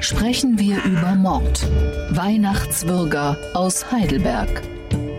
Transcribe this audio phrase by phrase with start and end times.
[0.00, 1.66] sprechen wir über Mord.
[2.10, 4.62] Weihnachtsbürger aus Heidelberg.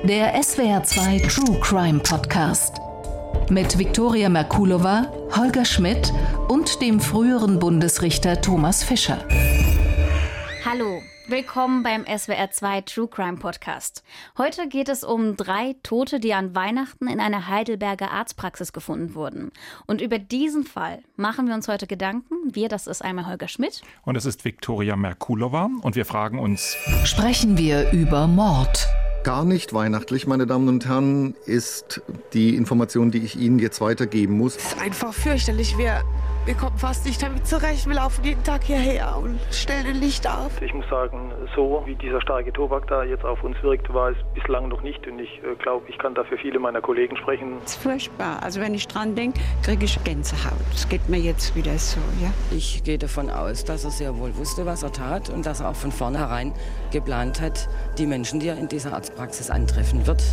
[0.04, 2.76] Der SWR2 True Crime Podcast.
[3.50, 6.14] Mit Viktoria Merkulova, Holger Schmidt
[6.48, 9.20] und dem früheren Bundesrichter Thomas Fischer.
[10.66, 14.04] Hallo, willkommen beim SWR2 True Crime Podcast.
[14.38, 19.52] Heute geht es um drei Tote, die an Weihnachten in einer Heidelberger Arztpraxis gefunden wurden.
[19.86, 22.34] Und über diesen Fall machen wir uns heute Gedanken.
[22.52, 23.82] Wir, das ist einmal Holger Schmidt.
[24.04, 25.70] Und es ist Viktoria Merkulova.
[25.82, 28.88] Und wir fragen uns: Sprechen wir über Mord?
[29.24, 32.02] Gar nicht weihnachtlich, meine Damen und Herren, ist
[32.34, 34.56] die Information, die ich Ihnen jetzt weitergeben muss.
[34.56, 35.78] Es ist einfach fürchterlich.
[35.78, 36.04] Wir,
[36.50, 37.86] wir kommen fast nicht damit zurecht.
[37.86, 40.60] Wir laufen jeden Tag hierher und stellen ein Licht auf.
[40.64, 44.18] Ich muss sagen, so wie dieser starke Tobak da jetzt auf uns wirkt, war es
[44.34, 45.06] bislang noch nicht.
[45.06, 47.58] Und ich äh, glaube, ich kann da für viele meiner Kollegen sprechen.
[47.64, 48.42] Es ist furchtbar.
[48.42, 50.54] Also wenn ich dran denke, kriege ich Gänsehaut.
[50.74, 52.32] Es geht mir jetzt wieder so, ja.
[52.50, 55.70] Ich gehe davon aus, dass er sehr wohl wusste, was er tat und dass er
[55.70, 56.52] auch von vornherein
[56.92, 60.24] geplant hat, die Menschen, die er in dieser Arztpraxis antreffen wird,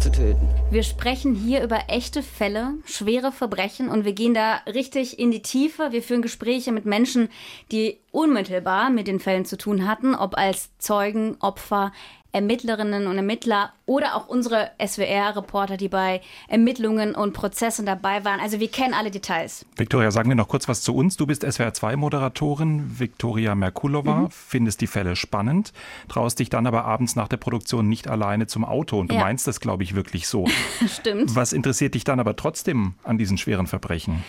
[0.00, 0.48] zu töten.
[0.70, 5.42] Wir sprechen hier über echte Fälle, schwere Verbrechen und wir gehen da richtig in die
[5.42, 5.92] Tiefe.
[5.92, 7.28] Wir führen Gespräche mit Menschen,
[7.72, 11.92] die unmittelbar mit den Fällen zu tun hatten, ob als Zeugen, Opfer,
[12.38, 18.38] Ermittlerinnen und Ermittler oder auch unsere SWR-Reporter, die bei Ermittlungen und Prozessen dabei waren.
[18.40, 19.66] Also wir kennen alle Details.
[19.76, 21.16] Viktoria, sagen wir noch kurz was zu uns.
[21.16, 24.30] Du bist SWR2-Moderatorin, Viktoria Merkulova, Mhm.
[24.30, 25.72] findest die Fälle spannend,
[26.08, 28.98] traust dich dann aber abends nach der Produktion nicht alleine zum Auto.
[28.98, 29.20] Und du Ja.
[29.22, 30.46] meinst das, glaube ich, wirklich so.
[30.86, 31.34] Stimmt.
[31.34, 34.22] Was interessiert dich dann aber trotzdem an diesen schweren Verbrechen?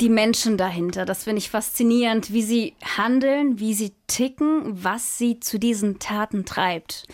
[0.00, 5.40] Die Menschen dahinter, das finde ich faszinierend, wie sie handeln, wie sie ticken, was sie
[5.40, 7.06] zu diesen Taten treibt.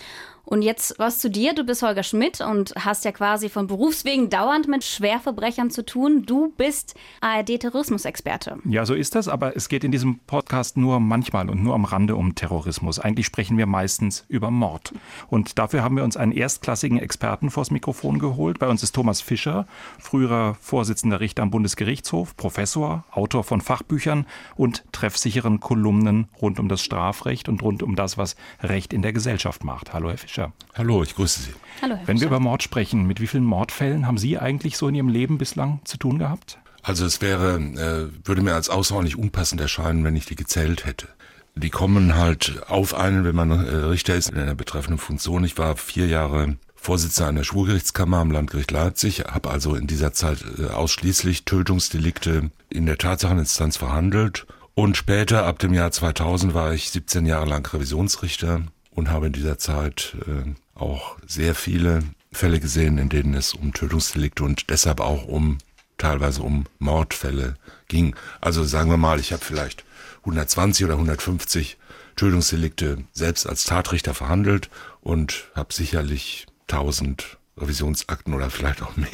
[0.46, 1.54] Und jetzt was zu dir.
[1.54, 6.22] Du bist Holger Schmidt und hast ja quasi von Berufswegen dauernd mit Schwerverbrechern zu tun.
[6.24, 8.58] Du bist ARD-Terrorismusexperte.
[8.64, 11.84] Ja, so ist das, aber es geht in diesem Podcast nur manchmal und nur am
[11.84, 13.00] Rande um Terrorismus.
[13.00, 14.92] Eigentlich sprechen wir meistens über Mord.
[15.26, 18.60] Und dafür haben wir uns einen erstklassigen Experten vors Mikrofon geholt.
[18.60, 19.66] Bei uns ist Thomas Fischer,
[19.98, 26.82] früherer Vorsitzender Richter am Bundesgerichtshof, Professor, Autor von Fachbüchern und treffsicheren Kolumnen rund um das
[26.82, 29.92] Strafrecht und rund um das, was Recht in der Gesellschaft macht.
[29.92, 30.35] Hallo, Herr Fischer.
[30.74, 31.52] Hallo, ich grüße Sie.
[31.82, 32.26] Hallo, Herr Wenn wir Fischer.
[32.26, 35.80] über Mord sprechen, mit wie vielen Mordfällen haben Sie eigentlich so in Ihrem Leben bislang
[35.84, 36.58] zu tun gehabt?
[36.82, 41.08] Also es wäre, äh, würde mir als außerordentlich unpassend erscheinen, wenn ich die gezählt hätte.
[41.56, 45.42] Die kommen halt auf einen, wenn man äh, Richter ist in einer betreffenden Funktion.
[45.42, 50.44] Ich war vier Jahre Vorsitzender einer Schwurgerichtskammer am Landgericht Leipzig, habe also in dieser Zeit
[50.58, 54.46] äh, ausschließlich Tötungsdelikte in der Tatsacheninstanz verhandelt.
[54.74, 58.62] Und später, ab dem Jahr 2000, war ich 17 Jahre lang Revisionsrichter
[58.96, 62.02] und habe in dieser Zeit äh, auch sehr viele
[62.32, 65.58] Fälle gesehen, in denen es um Tötungsdelikte und deshalb auch um
[65.98, 67.54] teilweise um Mordfälle
[67.88, 68.16] ging.
[68.40, 69.84] Also sagen wir mal, ich habe vielleicht
[70.20, 71.78] 120 oder 150
[72.16, 74.70] Tötungsdelikte selbst als Tatrichter verhandelt
[75.02, 79.08] und habe sicherlich 1000 Revisionsakten oder vielleicht auch mehr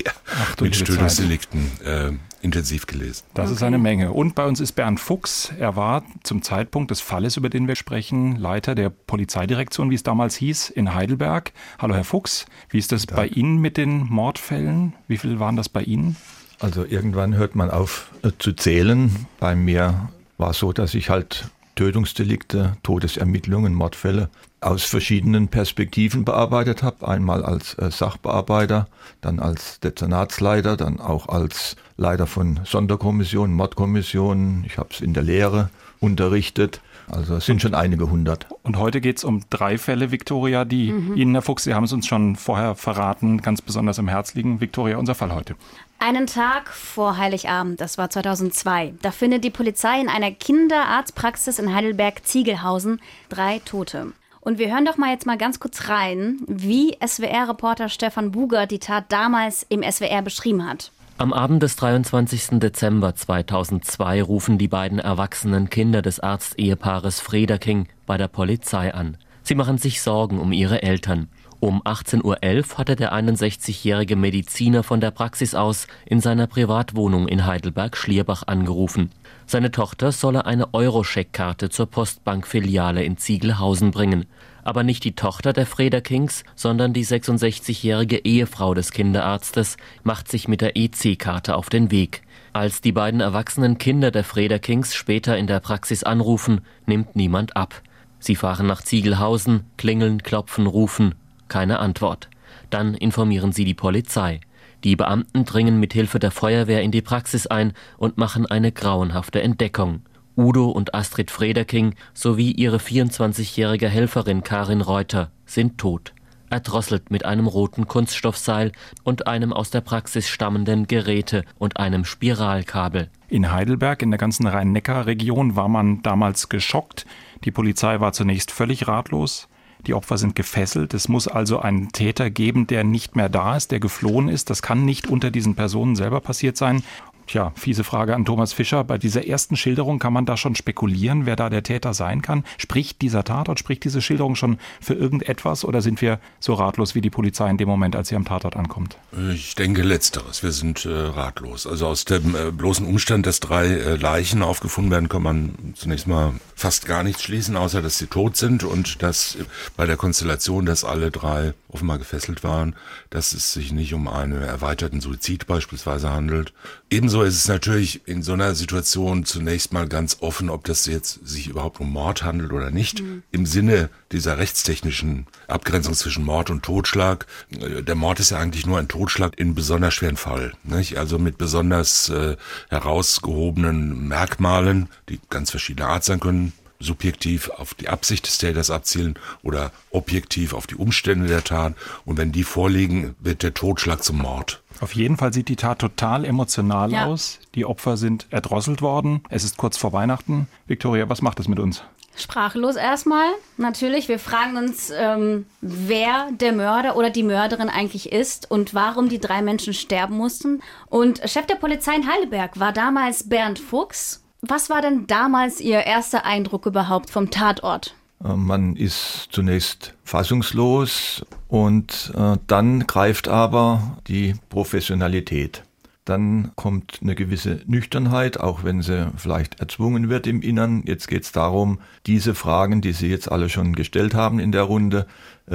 [0.56, 3.25] du mit Tötungsdelikten äh, intensiv gelesen.
[3.34, 4.12] Das ist eine Menge.
[4.12, 5.53] Und bei uns ist Bernd Fuchs.
[5.58, 10.03] Er war zum Zeitpunkt des Falles, über den wir sprechen, Leiter der Polizeidirektion, wie es
[10.03, 11.53] damals hieß, in Heidelberg.
[11.78, 12.47] Hallo, Herr Fuchs.
[12.69, 14.92] Wie ist das bei Ihnen mit den Mordfällen?
[15.08, 16.16] Wie viele waren das bei Ihnen?
[16.58, 19.26] Also irgendwann hört man auf äh, zu zählen.
[19.41, 24.28] Bei mir war es so, dass ich halt Tötungsdelikte, Todesermittlungen, Mordfälle
[24.62, 27.06] aus verschiedenen Perspektiven bearbeitet habe.
[27.06, 28.88] Einmal als äh, Sachbearbeiter,
[29.20, 34.64] dann als Dezernatsleiter, dann auch als Leiter von Sonderkommissionen, Mordkommissionen.
[34.66, 36.80] Ich habe es in der Lehre unterrichtet.
[37.08, 38.46] Also es sind schon einige hundert.
[38.62, 41.92] Und heute geht es um drei Fälle, Viktoria, die Ihnen, Herr Fuchs, Sie haben es
[41.92, 44.60] uns schon vorher verraten, ganz besonders im Herz liegen.
[44.60, 45.56] Viktoria, unser Fall heute.
[45.98, 51.72] Einen Tag vor Heiligabend, das war 2002, da findet die Polizei in einer Kinderarztpraxis in
[51.72, 54.12] Heidelberg-Ziegelhausen drei Tote.
[54.44, 58.80] Und wir hören doch mal jetzt mal ganz kurz rein, wie SWR-Reporter Stefan Buger die
[58.80, 60.91] Tat damals im SWR beschrieben hat.
[61.16, 62.58] Am Abend des 23.
[62.58, 69.16] Dezember 2002 rufen die beiden erwachsenen Kinder des Arztehepaares Frederking bei der Polizei an.
[69.44, 71.28] Sie machen sich Sorgen um ihre Eltern.
[71.64, 77.47] Um 18.11 Uhr hatte der 61-jährige Mediziner von der Praxis aus in seiner Privatwohnung in
[77.47, 79.10] Heidelberg-Schlierbach angerufen.
[79.47, 84.26] Seine Tochter solle eine Euro-Scheckkarte zur Postbank-Filiale in Ziegelhausen bringen.
[84.64, 90.62] Aber nicht die Tochter der Frederkings, sondern die 66-jährige Ehefrau des Kinderarztes macht sich mit
[90.62, 92.22] der EC-Karte auf den Weg.
[92.53, 97.82] Als die beiden erwachsenen Kinder der Frederkings später in der Praxis anrufen, nimmt niemand ab.
[98.18, 101.15] Sie fahren nach Ziegelhausen, klingeln, klopfen, rufen.
[101.53, 102.31] Keine Antwort.
[102.71, 104.41] Dann informieren sie die Polizei.
[104.84, 109.43] Die Beamten dringen mit Hilfe der Feuerwehr in die Praxis ein und machen eine grauenhafte
[109.43, 110.01] Entdeckung.
[110.34, 116.15] Udo und Astrid Frederking sowie ihre 24-jährige Helferin Karin Reuter sind tot,
[116.49, 118.72] erdrosselt mit einem roten Kunststoffseil
[119.04, 123.10] und einem aus der Praxis stammenden Geräte und einem Spiralkabel.
[123.28, 127.04] In Heidelberg, in der ganzen Rhein-Neckar-Region, war man damals geschockt.
[127.45, 129.49] Die Polizei war zunächst völlig ratlos.
[129.86, 130.94] Die Opfer sind gefesselt.
[130.94, 134.50] Es muss also einen Täter geben, der nicht mehr da ist, der geflohen ist.
[134.50, 136.82] Das kann nicht unter diesen Personen selber passiert sein.
[137.26, 138.84] Tja, fiese Frage an Thomas Fischer.
[138.84, 142.44] Bei dieser ersten Schilderung kann man da schon spekulieren, wer da der Täter sein kann.
[142.58, 147.00] Spricht dieser Tatort, spricht diese Schilderung schon für irgendetwas oder sind wir so ratlos wie
[147.00, 148.98] die Polizei in dem Moment, als sie am Tatort ankommt?
[149.32, 150.42] Ich denke letzteres.
[150.42, 151.66] Wir sind äh, ratlos.
[151.66, 156.06] Also aus dem äh, bloßen Umstand, dass drei äh, Leichen aufgefunden werden, kann man zunächst
[156.06, 159.36] mal fast gar nichts schließen, außer dass sie tot sind und dass
[159.76, 162.76] bei der Konstellation, dass alle drei offenbar gefesselt waren,
[163.10, 166.53] dass es sich nicht um einen erweiterten Suizid beispielsweise handelt.
[166.88, 171.26] Ebenso ist es natürlich in so einer Situation zunächst mal ganz offen, ob das jetzt
[171.26, 173.03] sich überhaupt um Mord handelt oder nicht.
[173.03, 173.24] Mhm.
[173.32, 177.26] Im Sinne dieser rechtstechnischen Abgrenzung zwischen Mord und Totschlag.
[177.50, 180.53] Der Mord ist ja eigentlich nur ein Totschlag in besonders schweren Fall.
[180.62, 180.97] Nicht?
[180.97, 182.36] Also mit besonders äh,
[182.68, 186.52] herausgehobenen Merkmalen, die ganz verschiedener Art sein können
[186.82, 191.74] subjektiv auf die Absicht des Täters abzielen oder objektiv auf die Umstände der Tat.
[192.04, 194.62] Und wenn die vorliegen, wird der Totschlag zum Mord.
[194.80, 197.06] Auf jeden Fall sieht die Tat total emotional ja.
[197.06, 197.38] aus.
[197.54, 199.22] Die Opfer sind erdrosselt worden.
[199.28, 200.48] Es ist kurz vor Weihnachten.
[200.66, 201.82] Victoria, was macht das mit uns?
[202.14, 203.26] Sprachlos erstmal.
[203.56, 209.08] Natürlich, wir fragen uns, ähm, wer der Mörder oder die Mörderin eigentlich ist und warum
[209.08, 210.62] die drei Menschen sterben mussten.
[210.88, 214.22] Und Chef der Polizei in Heidelberg war damals Bernd Fuchs.
[214.44, 217.94] Was war denn damals Ihr erster Eindruck überhaupt vom Tatort?
[218.24, 225.62] Äh, man ist zunächst fassungslos und äh, dann greift aber die Professionalität.
[226.04, 230.83] Dann kommt eine gewisse Nüchternheit, auch wenn sie vielleicht erzwungen wird im Innern.
[230.84, 234.62] Jetzt geht es darum, diese Fragen, die Sie jetzt alle schon gestellt haben in der
[234.62, 235.06] Runde,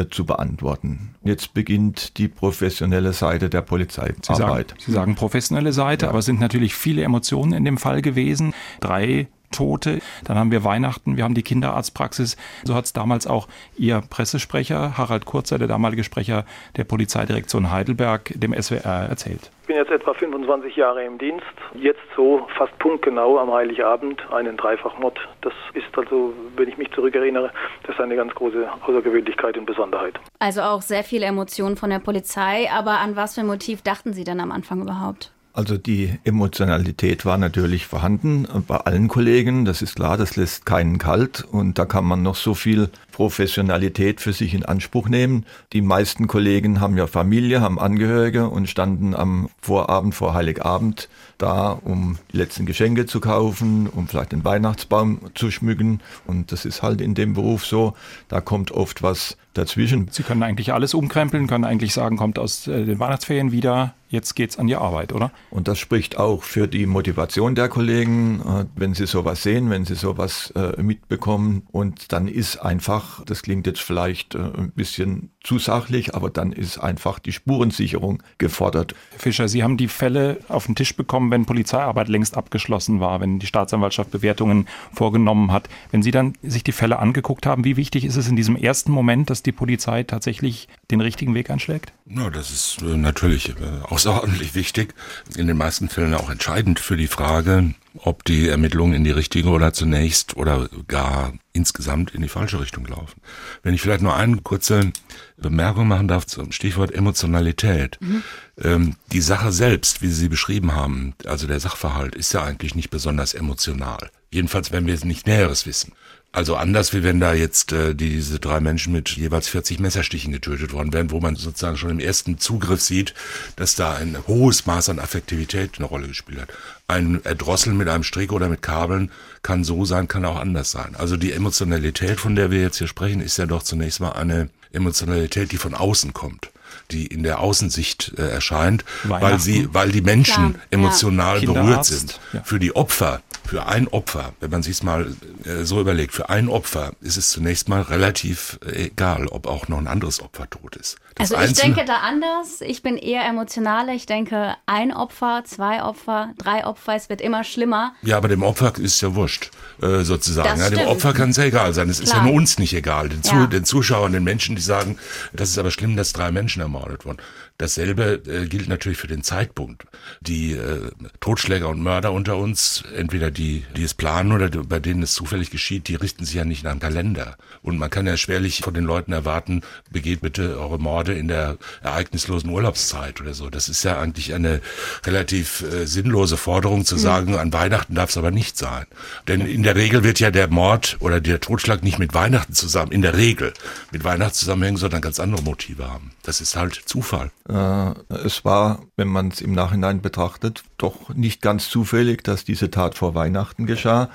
[0.10, 1.16] zu beantworten.
[1.24, 4.26] Jetzt beginnt die professionelle Seite der Polizeiarbeit.
[4.28, 6.10] Sie sagen, Sie sagen professionelle Seite, ja.
[6.10, 8.54] aber es sind natürlich viele Emotionen in dem Fall gewesen.
[8.80, 10.00] Drei Tote.
[10.26, 12.38] Dann haben wir Weihnachten, wir haben die Kinderarztpraxis.
[12.64, 13.48] So hat es damals auch
[13.78, 16.46] Ihr Pressesprecher, Harald Kurzer, der damalige Sprecher
[16.76, 19.52] der Polizeidirektion Heidelberg, dem SWR erzählt.
[19.62, 21.44] Ich bin jetzt etwa 25 Jahre im Dienst.
[21.74, 25.20] Jetzt so fast punktgenau am Heiligabend einen Dreifachmord.
[25.42, 27.52] Das ist also, wenn ich mich zurückerinnere,
[27.84, 30.18] das ist eine ganz große Außergewöhnlichkeit und Besonderheit.
[30.40, 32.70] Also auch sehr viele Emotionen von der Polizei.
[32.72, 35.34] Aber an was für ein Motiv dachten Sie denn am Anfang überhaupt?
[35.58, 41.00] Also die Emotionalität war natürlich vorhanden bei allen Kollegen, das ist klar, das lässt keinen
[41.00, 45.44] kalt und da kann man noch so viel Professionalität für sich in Anspruch nehmen.
[45.74, 51.10] Die meisten Kollegen haben ja Familie, haben Angehörige und standen am Vorabend vor Heiligabend
[51.40, 56.64] da, um die letzten Geschenke zu kaufen, um vielleicht den Weihnachtsbaum zu schmücken und das
[56.64, 57.96] ist halt in dem Beruf so,
[58.28, 60.08] da kommt oft was dazwischen.
[60.12, 64.36] Sie können eigentlich alles umkrempeln, können eigentlich sagen, kommt aus äh, den Weihnachtsferien wieder, jetzt
[64.36, 65.32] geht's an die Arbeit, oder?
[65.50, 69.86] Und das spricht auch für die Motivation der Kollegen, äh, wenn sie sowas sehen, wenn
[69.86, 71.64] sie sowas äh, mitbekommen.
[71.72, 76.78] Und dann ist einfach, das klingt jetzt vielleicht ein bisschen zu sachlich, aber dann ist
[76.78, 78.96] einfach die Spurensicherung gefordert.
[79.18, 83.40] Fischer, Sie haben die Fälle auf den Tisch bekommen, wenn Polizeiarbeit längst abgeschlossen war, wenn
[83.40, 85.70] die Staatsanwaltschaft Bewertungen vorgenommen hat.
[85.92, 88.92] Wenn Sie dann sich die Fälle angeguckt haben, wie wichtig ist es in diesem ersten
[88.92, 91.94] Moment, dass die Polizei tatsächlich den richtigen Weg einschlägt?
[92.06, 93.54] Ja, das ist äh, natürlich äh,
[93.84, 94.94] außerordentlich wichtig.
[95.36, 99.50] In den meisten Fällen auch entscheidend für die Frage, ob die Ermittlungen in die richtige
[99.50, 103.20] oder zunächst oder gar insgesamt in die falsche Richtung laufen.
[103.64, 104.94] Wenn ich vielleicht nur eine kurze
[105.36, 107.98] Bemerkung machen darf zum Stichwort Emotionalität.
[108.00, 108.24] Mhm.
[108.62, 112.76] Ähm, die Sache selbst, wie Sie sie beschrieben haben, also der Sachverhalt, ist ja eigentlich
[112.76, 114.10] nicht besonders emotional.
[114.32, 115.94] Jedenfalls, wenn wir es nicht Näheres wissen.
[116.38, 120.72] Also anders, wie wenn da jetzt äh, diese drei Menschen mit jeweils 40 Messerstichen getötet
[120.72, 123.16] worden wären, wo man sozusagen schon im ersten Zugriff sieht,
[123.56, 126.50] dass da ein hohes Maß an Affektivität eine Rolle gespielt hat.
[126.88, 129.10] Ein Erdrosseln mit einem Strick oder mit Kabeln
[129.42, 130.96] kann so sein, kann auch anders sein.
[130.96, 134.50] Also die Emotionalität, von der wir jetzt hier sprechen, ist ja doch zunächst mal eine
[134.72, 136.52] Emotionalität, die von außen kommt
[136.92, 141.52] die in der Außensicht äh, erscheint, weil sie, weil die Menschen Klar, emotional ja.
[141.52, 142.20] berührt sind.
[142.34, 142.44] Ja.
[142.44, 145.14] Für die Opfer, für ein Opfer, wenn man sich mal
[145.44, 149.68] äh, so überlegt, für ein Opfer ist es zunächst mal relativ äh, egal, ob auch
[149.68, 150.98] noch ein anderes Opfer tot ist.
[151.18, 152.62] Das also ich denke da anders.
[152.62, 153.94] Ich bin eher emotionaler.
[153.94, 157.94] Ich denke, ein Opfer, zwei Opfer, drei Opfer, es wird immer schlimmer.
[158.02, 160.60] Ja, aber dem Opfer ist ja wurscht, äh, sozusagen.
[160.60, 161.90] Ja, dem Opfer kann es ja egal sein.
[161.90, 163.10] Es ist ja nur uns nicht egal.
[163.10, 163.48] Den, ja.
[163.48, 164.98] den Zuschauern, den Menschen, die sagen,
[165.34, 167.18] das ist aber schlimm, dass drei Menschen ermordet wurden.
[167.60, 169.86] Dasselbe äh, gilt natürlich für den Zeitpunkt.
[170.22, 174.80] Die äh, Totschläger und Mörder unter uns, entweder die, die es planen oder die, bei
[174.80, 177.36] denen es zufällig geschieht, die richten sich ja nicht nach dem Kalender.
[177.64, 181.58] Und man kann ja schwerlich von den Leuten erwarten, begeht bitte eure Morde in der
[181.82, 183.50] ereignislosen Urlaubszeit oder so.
[183.50, 184.62] Das ist ja eigentlich eine
[185.04, 187.00] relativ äh, sinnlose Forderung zu mhm.
[187.00, 187.40] sagen, mhm.
[187.40, 188.86] an Weihnachten darf es aber nicht sein.
[189.28, 192.92] Denn in der Regel wird ja der Mord oder der Totschlag nicht mit Weihnachten zusammen,
[192.92, 193.52] in der Regel
[193.92, 196.12] mit Weihnachten zusammenhängen, sondern ganz andere Motive haben.
[196.22, 197.32] Das ist halt Zufall.
[197.48, 202.70] Äh, es war, wenn man es im Nachhinein betrachtet, doch nicht ganz zufällig, dass diese
[202.70, 204.10] Tat vor Weihnachten geschah,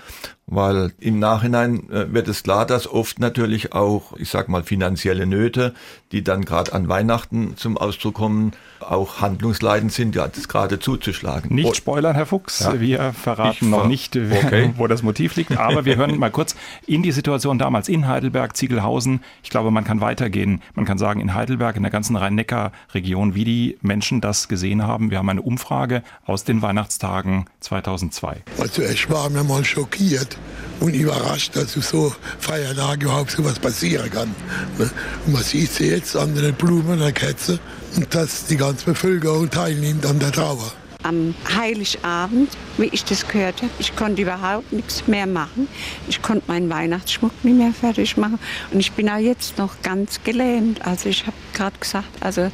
[0.47, 5.27] weil im Nachhinein äh, wird es klar, dass oft natürlich auch, ich sag mal, finanzielle
[5.27, 5.73] Nöte,
[6.11, 11.55] die dann gerade an Weihnachten zum Ausdruck kommen, auch handlungsleitend sind, ja, das gerade zuzuschlagen.
[11.55, 12.61] Nicht spoilern, Herr Fuchs.
[12.61, 12.81] Ja.
[12.81, 14.73] Wir verraten noch nicht, okay.
[14.77, 15.57] wo das Motiv liegt.
[15.57, 16.55] Aber wir hören mal kurz
[16.87, 19.23] in die Situation damals in Heidelberg, Ziegelhausen.
[19.43, 20.61] Ich glaube, man kann weitergehen.
[20.75, 25.11] Man kann sagen, in Heidelberg, in der ganzen Rhein-Neckar-Region, wie die Menschen das gesehen haben.
[25.11, 28.43] Wir haben eine Umfrage aus den Weihnachtstagen 2002.
[28.59, 30.37] Also ich war mir mal schockiert
[30.81, 34.35] und überrascht, dass so Feiertage überhaupt so was passieren kann.
[34.79, 34.93] Und
[35.33, 37.59] man sieht sie jetzt an den Blumen der Kätze
[37.97, 40.73] und dass die ganze Bevölkerung teilnimmt an der Trauer.
[41.05, 45.67] Am Heiligabend, wie ich das gehört habe, ich konnte überhaupt nichts mehr machen.
[46.07, 48.39] Ich konnte meinen Weihnachtsschmuck nicht mehr fertig machen.
[48.71, 50.85] Und ich bin auch jetzt noch ganz gelähmt.
[50.87, 52.53] Also ich habe gerade gesagt, also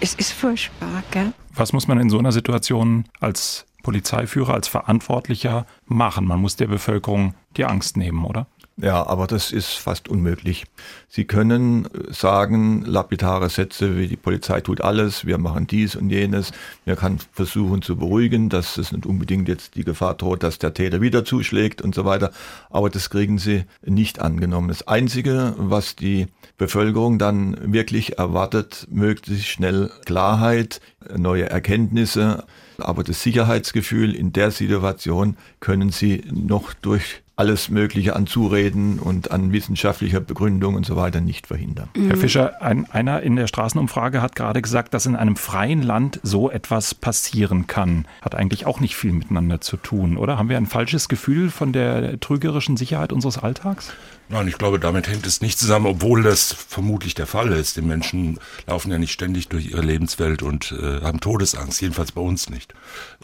[0.00, 1.04] es ist furchtbar.
[1.10, 1.32] Gell?
[1.56, 6.26] Was muss man in so einer Situation als Polizeiführer, als Verantwortlicher machen?
[6.26, 8.46] Man muss der Bevölkerung die Angst nehmen, oder?
[8.78, 10.66] Ja, aber das ist fast unmöglich.
[11.08, 16.52] Sie können sagen, lapidare Sätze wie die Polizei tut alles, wir machen dies und jenes.
[16.84, 20.74] Wir kann versuchen zu beruhigen, dass es nicht unbedingt jetzt die Gefahr droht, dass der
[20.74, 22.32] Täter wieder zuschlägt und so weiter.
[22.68, 24.68] Aber das kriegen sie nicht angenommen.
[24.68, 26.26] Das Einzige, was die
[26.58, 30.82] Bevölkerung dann wirklich erwartet, möglichst schnell Klarheit,
[31.16, 32.44] neue Erkenntnisse.
[32.76, 39.30] Aber das Sicherheitsgefühl in der Situation können Sie noch durch alles Mögliche an Zureden und
[39.30, 41.90] an wissenschaftlicher Begründung und so weiter nicht verhindern.
[41.94, 42.08] Mhm.
[42.08, 46.18] Herr Fischer, ein, einer in der Straßenumfrage hat gerade gesagt, dass in einem freien Land
[46.22, 48.06] so etwas passieren kann.
[48.22, 50.38] Hat eigentlich auch nicht viel miteinander zu tun, oder?
[50.38, 53.92] Haben wir ein falsches Gefühl von der trügerischen Sicherheit unseres Alltags?
[54.28, 57.76] Nein, ich glaube, damit hängt es nicht zusammen, obwohl das vermutlich der Fall ist.
[57.76, 62.20] Die Menschen laufen ja nicht ständig durch ihre Lebenswelt und äh, haben Todesangst, jedenfalls bei
[62.20, 62.74] uns nicht.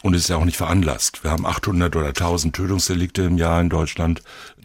[0.01, 1.25] Und es ist ja auch nicht veranlasst.
[1.25, 4.21] Wir haben 800 oder 1000 Tötungsdelikte im Jahr in Deutschland,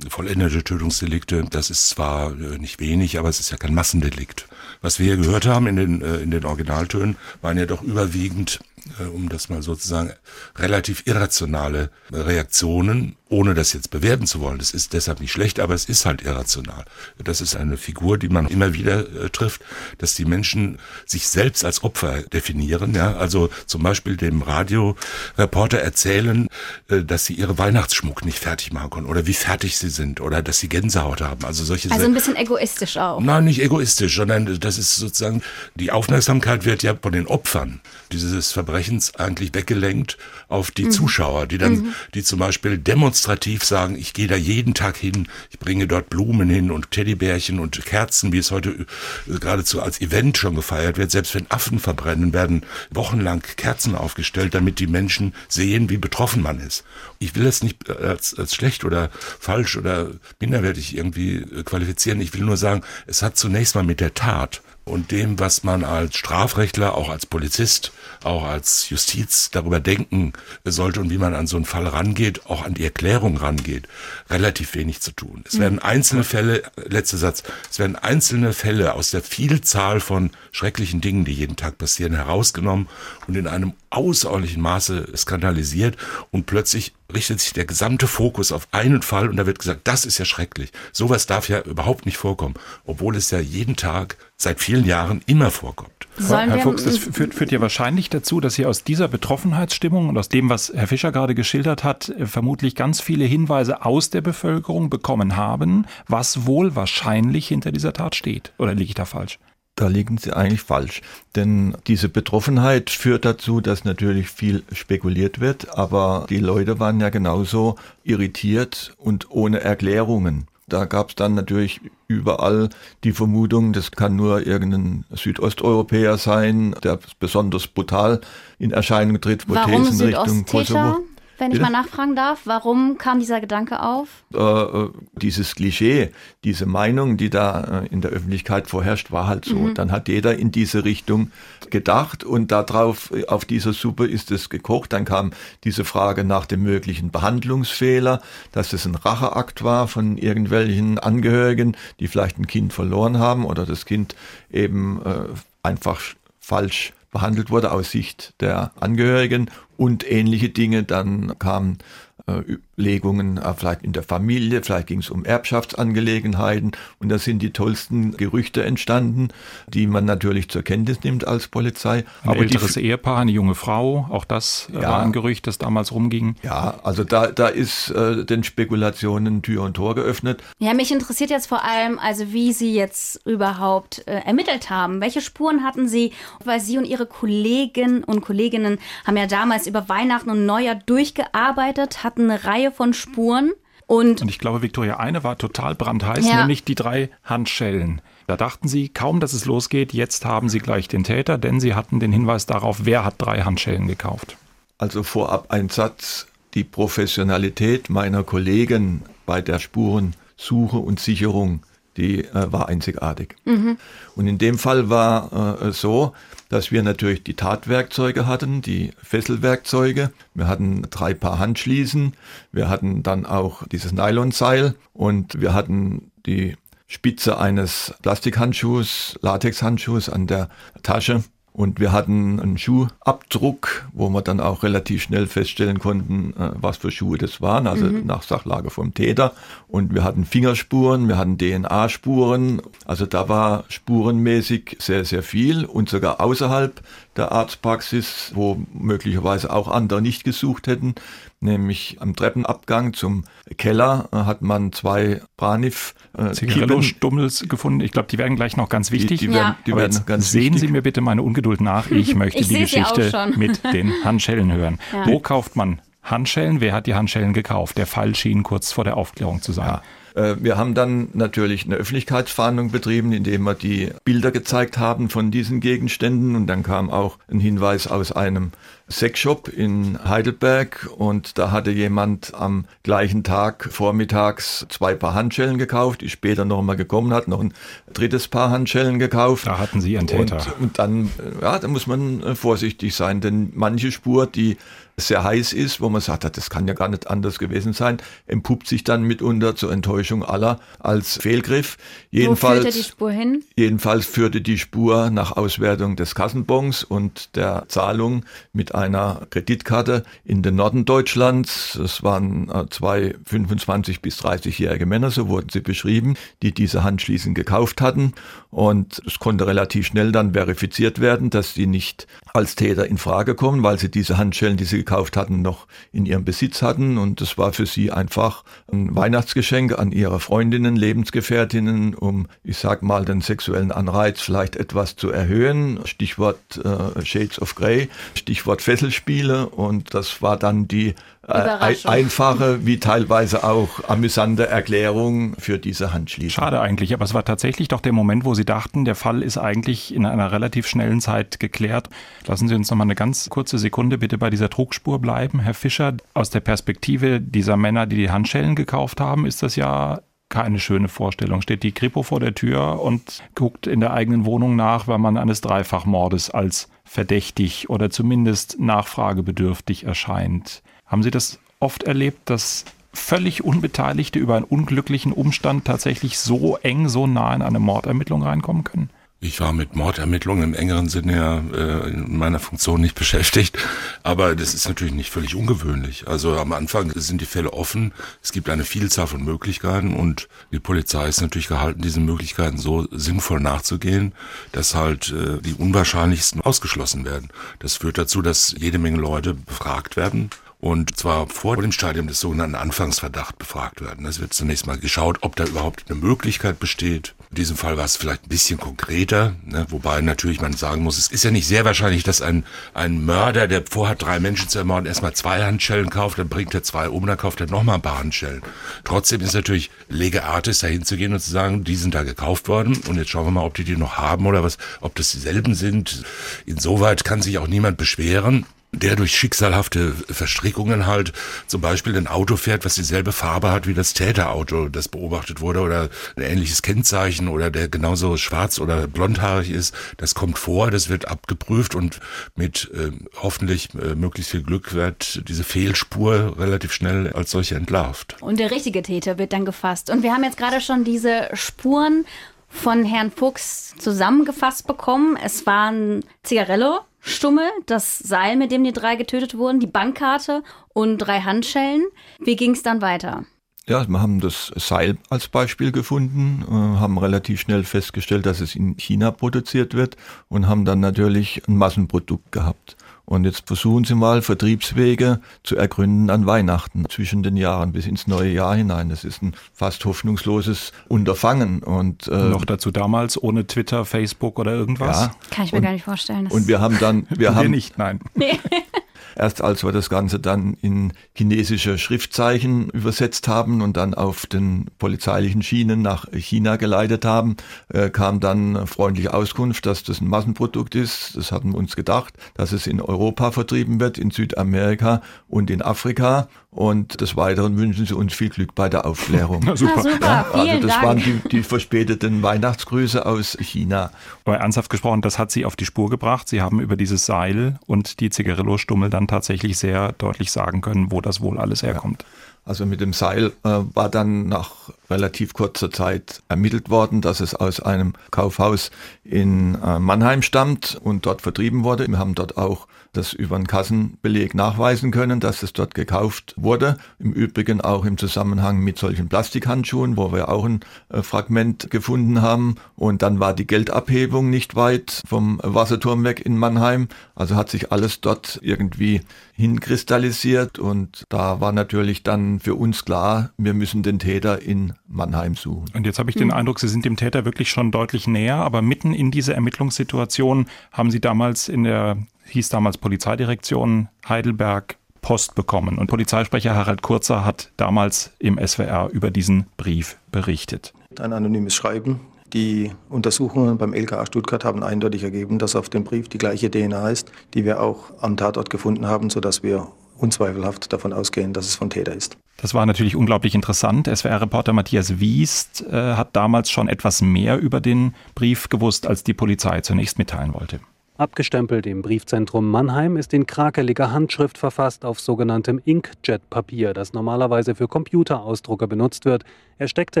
[0.08, 1.44] vollendete Tötungsdelikte.
[1.50, 4.46] Das ist zwar äh, nicht wenig, aber es ist ja kein Massendelikt.
[4.80, 8.60] Was wir hier gehört haben in den, äh, in den Originaltönen, waren ja doch überwiegend
[8.98, 10.12] äh, um das mal sozusagen
[10.56, 14.58] relativ irrationale Reaktionen, ohne das jetzt bewerten zu wollen.
[14.58, 16.84] Das ist deshalb nicht schlecht, aber es ist halt irrational.
[17.22, 19.62] Das ist eine Figur, die man immer wieder trifft,
[19.98, 22.94] dass die Menschen sich selbst als Opfer definieren.
[22.94, 26.48] Ja, also zum Beispiel dem Radioreporter erzählen,
[26.88, 30.42] äh, dass sie ihre Weihnachtsschmuck nicht fertig machen können oder wie fertig sie sind oder
[30.42, 31.44] dass sie Gänsehaut haben.
[31.44, 31.90] Also solche.
[31.90, 33.20] Also ein bisschen egoistisch auch.
[33.20, 35.42] Nein, nicht egoistisch, sondern das ist sozusagen
[35.74, 37.80] die Aufmerksamkeit wird ja von den Opfern
[38.12, 40.18] dieses Verbrechens eigentlich weggelenkt
[40.48, 40.90] auf die mhm.
[40.90, 41.94] Zuschauer, die dann, mhm.
[42.14, 46.48] die zum Beispiel demonstrativ sagen, ich gehe da jeden Tag hin, ich bringe dort Blumen
[46.48, 51.10] hin und Teddybärchen und Kerzen, wie es heute äh, geradezu als Event schon gefeiert wird.
[51.10, 56.60] Selbst wenn Affen verbrennen, werden wochenlang Kerzen aufgestellt, damit die Menschen sehen, wie betroffen man
[56.60, 56.84] ist.
[57.18, 62.20] Ich will das nicht als, als schlecht oder falsch oder minderwertig irgendwie äh, qualifizieren.
[62.20, 65.84] Ich will nur sagen, es hat zunächst mal mit der Tat und dem, was man
[65.84, 67.92] als Strafrechtler, auch als Polizist,
[68.24, 70.32] auch als Justiz darüber denken
[70.64, 73.88] sollte und wie man an so einen Fall rangeht, auch an die Erklärung rangeht,
[74.30, 75.44] relativ wenig zu tun.
[75.46, 81.00] Es werden einzelne Fälle, letzter Satz, es werden einzelne Fälle aus der Vielzahl von schrecklichen
[81.00, 82.88] Dingen, die jeden Tag passieren, herausgenommen
[83.26, 85.96] und in einem außerordentlichen Maße skandalisiert
[86.30, 90.04] und plötzlich richtet sich der gesamte Fokus auf einen Fall und da wird gesagt, das
[90.04, 90.72] ist ja schrecklich.
[90.92, 95.50] Sowas darf ja überhaupt nicht vorkommen, obwohl es ja jeden Tag seit vielen Jahren immer
[95.50, 95.97] vorkommt.
[96.18, 100.18] Sollen Herr Fuchs, das führt, führt ja wahrscheinlich dazu, dass Sie aus dieser Betroffenheitsstimmung und
[100.18, 104.20] aus dem, was Herr Fischer gerade geschildert hat, äh, vermutlich ganz viele Hinweise aus der
[104.20, 108.52] Bevölkerung bekommen haben, was wohl wahrscheinlich hinter dieser Tat steht.
[108.58, 109.38] Oder liege ich da falsch?
[109.78, 111.02] Da liegen Sie eigentlich falsch.
[111.36, 117.10] Denn diese Betroffenheit führt dazu, dass natürlich viel spekuliert wird, aber die Leute waren ja
[117.10, 120.48] genauso irritiert und ohne Erklärungen.
[120.68, 122.68] Da gab es dann natürlich überall
[123.04, 128.20] die Vermutung, das kann nur irgendein Südosteuropäer sein, der besonders brutal
[128.58, 130.98] in Erscheinung tritt, Thesen Richtung Kosovo
[131.38, 132.40] wenn ich mal nachfragen darf.
[132.44, 134.08] Warum kam dieser Gedanke auf?
[134.34, 136.10] Äh, äh, dieses Klischee,
[136.44, 139.56] diese Meinung, die da äh, in der Öffentlichkeit vorherrscht, war halt so.
[139.56, 139.74] Mhm.
[139.74, 141.30] Dann hat jeder in diese Richtung
[141.70, 144.92] gedacht und darauf, äh, auf dieser Suppe ist es gekocht.
[144.92, 145.32] Dann kam
[145.64, 148.20] diese Frage nach dem möglichen Behandlungsfehler,
[148.52, 153.64] dass es ein Racheakt war von irgendwelchen Angehörigen, die vielleicht ein Kind verloren haben oder
[153.64, 154.16] das Kind
[154.50, 155.24] eben äh,
[155.62, 156.00] einfach
[156.40, 160.82] falsch behandelt wurde aus Sicht der Angehörigen und ähnliche Dinge.
[160.82, 161.78] Dann kamen
[162.26, 162.42] äh,
[162.78, 167.52] Legungen äh, vielleicht in der Familie, vielleicht ging es um Erbschaftsangelegenheiten und da sind die
[167.52, 169.28] tollsten Gerüchte entstanden,
[169.66, 172.04] die man natürlich zur Kenntnis nimmt als Polizei.
[172.22, 175.46] Ein Aber älteres die, Ehepaar, eine junge Frau, auch das äh, ja, war ein Gerücht,
[175.46, 176.36] das damals rumging.
[176.42, 180.42] Ja, also da, da ist äh, den Spekulationen Tür und Tor geöffnet.
[180.58, 185.00] Ja, mich interessiert jetzt vor allem, also wie Sie jetzt überhaupt äh, ermittelt haben.
[185.00, 186.12] Welche Spuren hatten Sie?
[186.44, 192.04] Weil Sie und Ihre Kollegen und Kolleginnen haben ja damals über Weihnachten und Neujahr durchgearbeitet,
[192.04, 193.52] hatten eine Reihe von Spuren.
[193.86, 196.40] Und, und ich glaube, Victoria, eine war total brandheiß, ja.
[196.40, 198.02] nämlich die drei Handschellen.
[198.26, 201.74] Da dachten sie, kaum dass es losgeht, jetzt haben sie gleich den Täter, denn sie
[201.74, 204.36] hatten den Hinweis darauf, wer hat drei Handschellen gekauft.
[204.76, 211.60] Also vorab ein Satz, die Professionalität meiner Kollegen bei der Spurensuche und Sicherung,
[211.98, 213.36] die äh, war einzigartig.
[213.44, 213.76] Mhm.
[214.16, 216.14] Und in dem Fall war äh, so,
[216.48, 220.10] dass wir natürlich die Tatwerkzeuge hatten, die Fesselwerkzeuge.
[220.34, 222.14] Wir hatten drei Paar Handschließen.
[222.52, 230.26] Wir hatten dann auch dieses Nylonseil und wir hatten die Spitze eines Plastikhandschuhs, Latexhandschuhs an
[230.26, 230.48] der
[230.82, 236.50] Tasche und wir hatten einen Schuhabdruck, wo wir dann auch relativ schnell feststellen konnten, äh,
[236.54, 238.06] was für Schuhe das waren, also mhm.
[238.06, 239.32] nach Sachlage vom Täter.
[239.66, 242.62] Und wir hatten Fingerspuren, wir hatten DNA-Spuren.
[242.84, 246.80] Also da war spurenmäßig sehr, sehr viel und sogar außerhalb
[247.18, 250.94] der Arztpraxis, wo möglicherweise auch andere nicht gesucht hätten,
[251.40, 253.24] nämlich am Treppenabgang zum
[253.56, 257.80] Keller äh, hat man zwei Branif äh, Zigarillo-Stummels gefunden.
[257.80, 259.20] Ich glaube, die werden gleich noch ganz wichtig.
[259.20, 260.60] Die, die werden, die werden ganz sehen wichtig.
[260.68, 261.90] Sie mir bitte meine Ungeduld nach.
[261.98, 264.78] Ich möchte ich die Geschichte mit den Handschellen hören.
[264.92, 265.06] Ja.
[265.06, 266.60] Wo kauft man Handschellen?
[266.60, 267.76] Wer hat die Handschellen gekauft?
[267.76, 269.66] Der Fall schien kurz vor der Aufklärung zu sein.
[269.66, 269.82] Ja.
[270.14, 275.30] Äh, wir haben dann natürlich eine Öffentlichkeitsfahndung betrieben, indem wir die Bilder gezeigt haben von
[275.30, 278.52] diesen Gegenständen und dann kam auch ein Hinweis aus einem
[278.90, 286.00] Sexshop in Heidelberg und da hatte jemand am gleichen Tag vormittags zwei Paar Handschellen gekauft,
[286.00, 287.52] die später nochmal gekommen hat, noch ein
[287.92, 289.46] drittes Paar Handschellen gekauft.
[289.46, 290.36] Da hatten Sie einen Täter.
[290.36, 291.10] Und, und dann,
[291.42, 294.56] ja, da muss man äh, vorsichtig sein, denn manche Spur, die
[294.98, 298.66] sehr heiß ist, wo man sagt, das kann ja gar nicht anders gewesen sein, entpuppt
[298.66, 301.76] sich dann mitunter zur Enttäuschung aller als Fehlgriff.
[302.10, 303.44] Jedenfalls, wo führte die Spur hin?
[303.56, 310.42] Jedenfalls führte die Spur nach Auswertung des Kassenbons und der Zahlung mit einer Kreditkarte in
[310.42, 311.76] den Norden Deutschlands.
[311.76, 317.34] Es waren äh, zwei 25 bis 30-jährige Männer, so wurden sie beschrieben, die diese Handschließen
[317.34, 318.14] gekauft hatten.
[318.50, 323.34] Und es konnte relativ schnell dann verifiziert werden, dass sie nicht als Täter in Frage
[323.34, 326.96] kommen, weil sie diese Handschellen, die sie gekauft hatten, noch in ihrem Besitz hatten.
[326.96, 332.82] Und das war für sie einfach ein Weihnachtsgeschenk an ihre Freundinnen, Lebensgefährtinnen, um, ich sag
[332.82, 335.80] mal, den sexuellen Anreiz vielleicht etwas zu erhöhen.
[335.84, 339.50] Stichwort äh, Shades of Grey, Stichwort Fesselspiele.
[339.50, 340.94] Und das war dann die
[341.28, 346.42] einfache wie teilweise auch amüsante Erklärung für diese Handschließung.
[346.42, 349.38] Schade eigentlich, aber es war tatsächlich doch der Moment, wo Sie dachten, der Fall ist
[349.38, 351.88] eigentlich in einer relativ schnellen Zeit geklärt.
[352.26, 355.40] Lassen Sie uns noch mal eine ganz kurze Sekunde bitte bei dieser Trugspur bleiben.
[355.40, 360.00] Herr Fischer, aus der Perspektive dieser Männer, die die Handschellen gekauft haben, ist das ja
[360.28, 361.40] keine schöne Vorstellung.
[361.40, 365.16] Steht die Kripo vor der Tür und guckt in der eigenen Wohnung nach, weil man
[365.16, 370.62] eines Dreifachmordes als verdächtig oder zumindest nachfragebedürftig erscheint.
[370.88, 376.88] Haben Sie das oft erlebt, dass völlig Unbeteiligte über einen unglücklichen Umstand tatsächlich so eng,
[376.88, 378.90] so nah in eine Mordermittlung reinkommen können?
[379.20, 383.58] Ich war mit Mordermittlungen im engeren Sinne ja äh, in meiner Funktion nicht beschäftigt,
[384.04, 386.06] aber das ist natürlich nicht völlig ungewöhnlich.
[386.06, 390.60] Also am Anfang sind die Fälle offen, es gibt eine Vielzahl von Möglichkeiten und die
[390.60, 394.12] Polizei ist natürlich gehalten, diesen Möglichkeiten so sinnvoll nachzugehen,
[394.52, 397.30] dass halt äh, die unwahrscheinlichsten ausgeschlossen werden.
[397.58, 402.18] Das führt dazu, dass jede Menge Leute befragt werden und zwar vor dem Stadium des
[402.18, 404.04] sogenannten Anfangsverdacht befragt werden.
[404.06, 407.14] Es wird zunächst mal geschaut, ob da überhaupt eine Möglichkeit besteht.
[407.30, 409.66] In diesem Fall war es vielleicht ein bisschen konkreter, ne?
[409.68, 412.44] wobei natürlich man sagen muss, es ist ja nicht sehr wahrscheinlich, dass ein,
[412.74, 416.62] ein Mörder, der vorhat, drei Menschen zu ermorden, erstmal zwei Handschellen kauft, dann bringt er
[416.62, 418.42] zwei um, dann kauft er nochmal ein paar Handschellen.
[418.82, 422.48] Trotzdem ist natürlich lege artis, dahin zu gehen und zu sagen, die sind da gekauft
[422.48, 425.10] worden und jetzt schauen wir mal, ob die die noch haben oder was, ob das
[425.10, 426.02] dieselben sind.
[426.46, 431.12] Insoweit kann sich auch niemand beschweren der durch schicksalhafte Verstrickungen halt
[431.46, 435.60] zum Beispiel ein Auto fährt, was dieselbe Farbe hat wie das Täterauto, das beobachtet wurde,
[435.60, 440.88] oder ein ähnliches Kennzeichen oder der genauso schwarz oder blondhaarig ist, das kommt vor, das
[440.88, 442.00] wird abgeprüft und
[442.36, 442.90] mit äh,
[443.22, 448.16] hoffentlich äh, möglichst viel Glück wird diese Fehlspur relativ schnell als solche entlarvt.
[448.20, 449.88] Und der richtige Täter wird dann gefasst.
[449.88, 452.04] Und wir haben jetzt gerade schon diese Spuren
[452.48, 455.18] von Herrn Fuchs zusammengefasst bekommen.
[455.22, 460.98] Es waren Zigarillo, Stummel, das Seil, mit dem die drei getötet wurden, die Bankkarte und
[460.98, 461.84] drei Handschellen.
[462.20, 463.24] Wie ging es dann weiter?
[463.66, 468.54] Ja, wir haben das Seil als Beispiel gefunden, äh, haben relativ schnell festgestellt, dass es
[468.54, 469.96] in China produziert wird
[470.28, 472.78] und haben dann natürlich ein Massenprodukt gehabt.
[473.08, 478.06] Und jetzt versuchen Sie mal, Vertriebswege zu ergründen an Weihnachten zwischen den Jahren bis ins
[478.06, 478.90] neue Jahr hinein.
[478.90, 481.62] Das ist ein fast hoffnungsloses Unterfangen.
[481.62, 485.00] Und äh, noch dazu damals ohne Twitter, Facebook oder irgendwas.
[485.00, 485.14] Ja.
[485.30, 486.26] Kann ich mir und, gar nicht vorstellen.
[486.26, 488.00] Und wir haben dann, wir haben nicht, nein.
[489.16, 494.66] Erst als wir das Ganze dann in chinesische Schriftzeichen übersetzt haben und dann auf den
[494.78, 497.36] polizeilichen Schienen nach China geleitet haben,
[497.68, 501.16] äh, kam dann freundliche Auskunft, dass das ein Massenprodukt ist.
[501.16, 505.62] Das hatten wir uns gedacht, dass es in Europa vertrieben wird, in Südamerika und in
[505.62, 506.28] Afrika.
[506.50, 509.42] Und des Weiteren wünschen sie uns viel Glück bei der Aufklärung.
[509.44, 509.82] Na, super.
[509.82, 509.98] super.
[510.00, 510.82] Ja, also das Dank.
[510.82, 513.90] waren die, die verspäteten Weihnachtsgrüße aus China.
[514.24, 516.28] Aber ernsthaft gesprochen, das hat sie auf die Spur gebracht.
[516.28, 521.00] Sie haben über dieses Seil und die Zigarillo-Stummel dann tatsächlich sehr deutlich sagen können, wo
[521.00, 522.02] das wohl alles herkommt.
[522.02, 522.08] Ja.
[522.48, 527.34] Also mit dem Seil äh, war dann nach relativ kurzer Zeit ermittelt worden, dass es
[527.34, 528.70] aus einem Kaufhaus
[529.04, 531.86] in äh, Mannheim stammt und dort vertrieben wurde.
[531.86, 532.66] Wir haben dort auch
[532.98, 536.76] das über einen Kassenbeleg nachweisen können, dass es dort gekauft wurde.
[536.98, 542.20] Im Übrigen auch im Zusammenhang mit solchen Plastikhandschuhen, wo wir auch ein äh, Fragment gefunden
[542.20, 542.56] haben.
[542.76, 546.88] Und dann war die Geldabhebung nicht weit vom Wasserturm weg in Mannheim.
[547.14, 549.00] Also hat sich alles dort irgendwie
[549.38, 555.36] hinkristallisiert und da war natürlich dann für uns klar, wir müssen den Täter in Mannheim
[555.36, 555.66] suchen.
[555.74, 558.62] Und jetzt habe ich den Eindruck, Sie sind dem Täter wirklich schon deutlich näher, aber
[558.62, 565.78] mitten in diese Ermittlungssituation haben Sie damals in der, hieß damals Polizeidirektion Heidelberg, Post bekommen.
[565.78, 570.72] Und Polizeisprecher Harald Kurzer hat damals im SWR über diesen Brief berichtet.
[570.98, 572.00] Ein anonymes Schreiben
[572.32, 576.90] die Untersuchungen beim LKA Stuttgart haben eindeutig ergeben, dass auf dem Brief die gleiche DNA
[576.90, 581.56] ist, die wir auch am Tatort gefunden haben, sodass wir unzweifelhaft davon ausgehen, dass es
[581.56, 582.16] von Täter ist.
[582.36, 583.88] Das war natürlich unglaublich interessant.
[583.92, 589.14] SWR-Reporter Matthias Wiest äh, hat damals schon etwas mehr über den Brief gewusst, als die
[589.14, 590.60] Polizei zunächst mitteilen wollte.
[590.98, 597.68] Abgestempelt im Briefzentrum Mannheim ist in krakeliger Handschrift verfasst auf sogenanntem Inkjet-Papier, das normalerweise für
[597.68, 599.22] Computerausdrucke benutzt wird.
[599.58, 600.00] Er steckte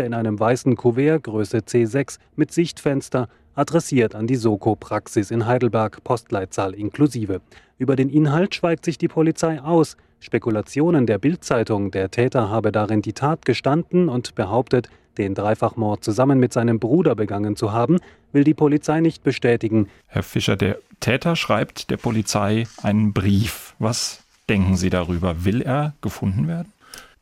[0.00, 6.74] in einem weißen Kuvert Größe C6 mit Sichtfenster, adressiert an die Soko-Praxis in Heidelberg, Postleitzahl
[6.74, 7.42] inklusive.
[7.78, 9.96] Über den Inhalt schweigt sich die Polizei aus.
[10.18, 16.38] Spekulationen der Bildzeitung, der Täter habe darin die Tat gestanden und behauptet, den Dreifachmord zusammen
[16.38, 17.98] mit seinem Bruder begangen zu haben,
[18.32, 19.88] will die Polizei nicht bestätigen.
[20.06, 23.74] Herr Fischer, der Täter schreibt der Polizei einen Brief.
[23.78, 25.44] Was denken Sie darüber?
[25.44, 26.72] Will er gefunden werden?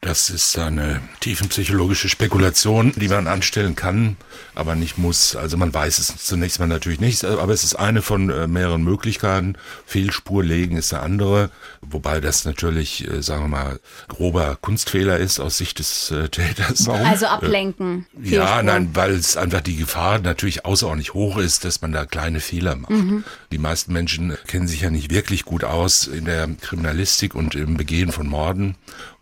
[0.06, 4.16] Das ist eine tiefenpsychologische Spekulation, die man anstellen kann,
[4.54, 5.34] aber nicht muss.
[5.34, 8.84] Also man weiß es zunächst mal natürlich nicht, aber es ist eine von äh, mehreren
[8.84, 9.56] Möglichkeiten.
[9.84, 15.40] Fehlspur legen ist eine andere, wobei das natürlich, äh, sagen wir mal, grober Kunstfehler ist
[15.40, 16.86] aus Sicht des äh, Täters.
[16.86, 17.04] Warum?
[17.04, 18.06] Also ablenken.
[18.22, 22.06] Äh, ja, nein, weil es einfach die Gefahr natürlich außerordentlich hoch ist, dass man da
[22.06, 22.92] kleine Fehler macht.
[22.92, 23.24] Mhm.
[23.50, 27.76] Die meisten Menschen kennen sich ja nicht wirklich gut aus in der Kriminalistik und im
[27.76, 28.76] Begehen von Morden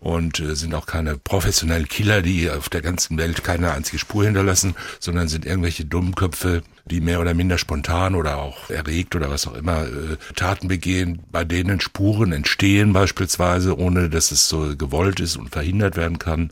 [0.04, 4.24] und äh, sind auch keine professionellen Killer, die auf der ganzen Welt keine einzige Spur
[4.24, 9.46] hinterlassen, sondern sind irgendwelche Dummköpfe, die mehr oder minder spontan oder auch erregt oder was
[9.46, 15.20] auch immer äh, Taten begehen, bei denen Spuren entstehen beispielsweise, ohne dass es so gewollt
[15.20, 16.50] ist und verhindert werden kann.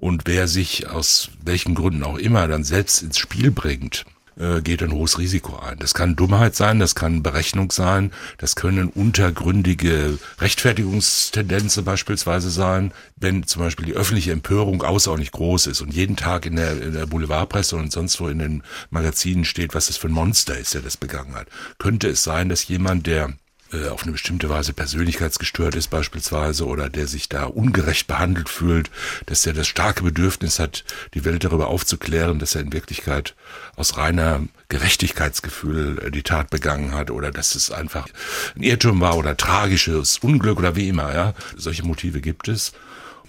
[0.00, 4.06] Und wer sich aus welchen Gründen auch immer dann selbst ins Spiel bringt,
[4.38, 5.78] äh, geht ein hohes Risiko ein.
[5.78, 13.46] Das kann Dummheit sein, das kann Berechnung sein, das können untergründige Rechtfertigungstendenzen beispielsweise sein, wenn
[13.46, 17.06] zum Beispiel die öffentliche Empörung außerordentlich groß ist und jeden Tag in der, in der
[17.06, 20.82] Boulevardpresse und sonst wo in den Magazinen steht, was das für ein Monster ist, der
[20.82, 21.46] das begangen hat.
[21.78, 23.34] Könnte es sein, dass jemand, der
[23.72, 28.90] äh, auf eine bestimmte Weise persönlichkeitsgestört ist beispielsweise oder der sich da ungerecht behandelt fühlt,
[29.26, 33.34] dass er das starke Bedürfnis hat, die Welt darüber aufzuklären, dass er in Wirklichkeit
[33.76, 38.06] aus reiner Gerechtigkeitsgefühl äh, die Tat begangen hat oder dass es einfach
[38.56, 41.34] ein Irrtum war oder tragisches Unglück oder wie immer, ja.
[41.56, 42.72] Solche Motive gibt es.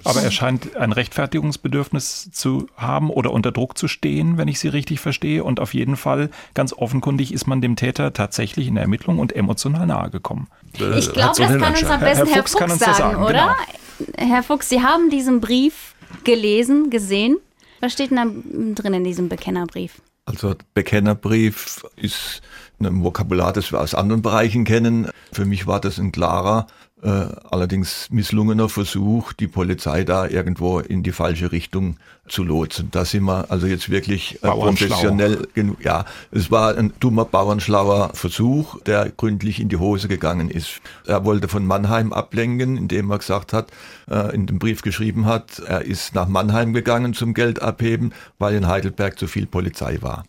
[0.06, 4.68] Aber er scheint ein Rechtfertigungsbedürfnis zu haben oder unter Druck zu stehen, wenn ich Sie
[4.68, 5.44] richtig verstehe.
[5.44, 9.36] Und auf jeden Fall, ganz offenkundig, ist man dem Täter tatsächlich in der Ermittlung und
[9.36, 10.48] emotional nahegekommen.
[10.80, 13.56] Äh, ich glaube, das kann uns am besten Herr, Herr Fuchs, Fuchs sagen, sagen, oder?
[13.98, 14.34] Genau.
[14.34, 17.38] Herr Fuchs, Sie haben diesen Brief gelesen, gesehen.
[17.82, 20.02] Was steht denn da drin in diesem Bekennerbrief?
[20.26, 22.42] Also Bekennerbrief ist
[22.80, 25.10] ein Vokabular, das wir aus anderen Bereichen kennen.
[25.32, 26.68] Für mich war das ein klarer
[27.04, 32.90] äh, allerdings misslungener Versuch, die Polizei da irgendwo in die falsche Richtung zu lotsen.
[32.92, 35.84] Da sind wir also jetzt wirklich äh, professionell genug.
[35.84, 40.82] Ja, es war ein dummer, bauernschlauer Versuch, der gründlich in die Hose gegangen ist.
[41.06, 43.72] Er wollte von Mannheim ablenken, indem er gesagt hat,
[44.10, 48.56] äh, in dem Brief geschrieben hat, er ist nach Mannheim gegangen zum Geld abheben, weil
[48.56, 50.24] in Heidelberg zu viel Polizei war.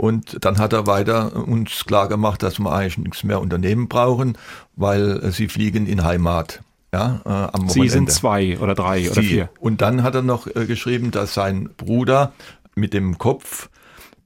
[0.00, 4.38] Und dann hat er weiter uns klar gemacht, dass wir eigentlich nichts mehr unternehmen brauchen,
[4.74, 6.62] weil äh, sie fliegen in Heimat.
[6.90, 9.10] Ja, äh, am Sie sind zwei oder drei sie.
[9.10, 9.50] oder vier.
[9.60, 12.32] Und dann hat er noch äh, geschrieben, dass sein Bruder
[12.74, 13.68] mit dem Kopf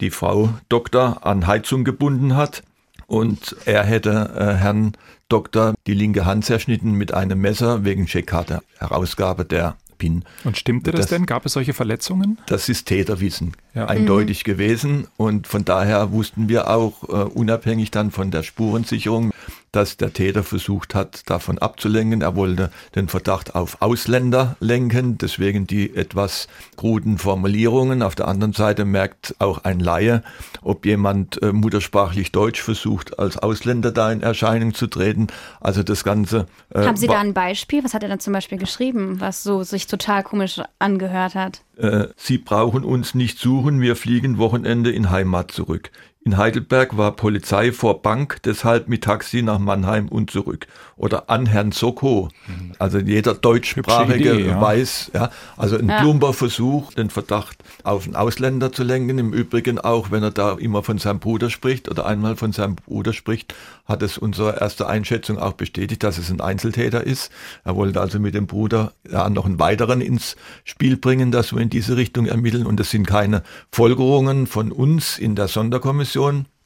[0.01, 2.63] die Frau Doktor an Heizung gebunden hat
[3.09, 4.93] und er hätte äh, Herrn
[5.29, 10.25] Doktor die linke Hand zerschnitten mit einem Messer wegen Checkkarte Herausgabe der PIN.
[10.45, 11.27] Und stimmte das, das, denn?
[11.27, 12.39] Gab es solche Verletzungen?
[12.47, 13.87] Das ist Täterwissen, ja.
[13.87, 14.51] eindeutig mhm.
[14.51, 15.09] gewesen.
[15.17, 19.33] Und von daher wussten wir auch, uh, unabhängig dann von der Spurensicherung,
[19.75, 22.23] dass der Täter versucht hat, davon abzulenken.
[22.23, 28.03] Er wollte den Verdacht auf Ausländer lenken, deswegen die etwas kruden Formulierungen.
[28.03, 30.23] Auf der anderen Seite merkt auch ein Laie,
[30.63, 35.27] ob jemand äh, muttersprachlich Deutsch versucht, als Ausländer da in Erscheinung zu treten.
[35.61, 36.47] Also das Ganze.
[36.71, 37.83] Äh, Haben Sie da ein Beispiel?
[37.83, 41.63] Was hat er dann zum Beispiel geschrieben, was so sich total komisch angehört hat?
[41.77, 45.91] Äh, Sie brauchen uns nicht suchen, wir fliegen Wochenende in Heimat zurück.
[46.27, 50.67] In Heidelberg war Polizei vor Bank, deshalb mit Taxi nach Mannheim und zurück.
[50.97, 52.31] Oder an Herrn Soko.
[52.79, 54.59] Also jeder deutschsprachige Idee, ja.
[54.59, 56.01] weiß, ja, also ein ja.
[56.01, 59.19] plumper Versuch, den Verdacht auf einen Ausländer zu lenken.
[59.19, 62.77] Im Übrigen auch, wenn er da immer von seinem Bruder spricht oder einmal von seinem
[62.77, 67.31] Bruder spricht, hat es unsere erste Einschätzung auch bestätigt, dass es ein Einzeltäter ist.
[67.65, 71.61] Er wollte also mit dem Bruder ja, noch einen weiteren ins Spiel bringen, dass wir
[71.61, 72.65] in diese Richtung ermitteln.
[72.65, 76.14] Und es sind keine Folgerungen von uns in der Sonderkommission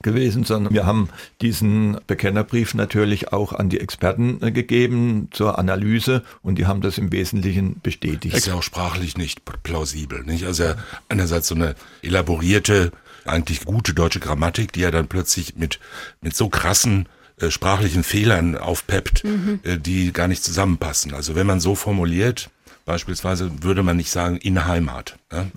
[0.03, 1.09] gewesen, sondern wir haben
[1.41, 6.99] diesen Bekennerbrief natürlich auch an die Experten äh, gegeben zur Analyse und die haben das
[6.99, 8.37] im Wesentlichen bestätigt.
[8.37, 10.47] Ist ja auch sprachlich nicht plausibel, nicht?
[10.47, 10.75] Also
[11.09, 12.93] einerseits so eine elaborierte,
[13.25, 15.81] eigentlich gute deutsche Grammatik, die ja dann plötzlich mit,
[16.21, 17.09] mit so krassen
[17.41, 19.61] äh, sprachlichen Fehlern aufpeppt, mhm.
[19.65, 21.13] äh, die gar nicht zusammenpassen.
[21.13, 22.51] Also wenn man so formuliert,
[22.89, 25.19] beispielsweise würde man nicht sagen in Heimat.
[25.31, 25.51] Ne?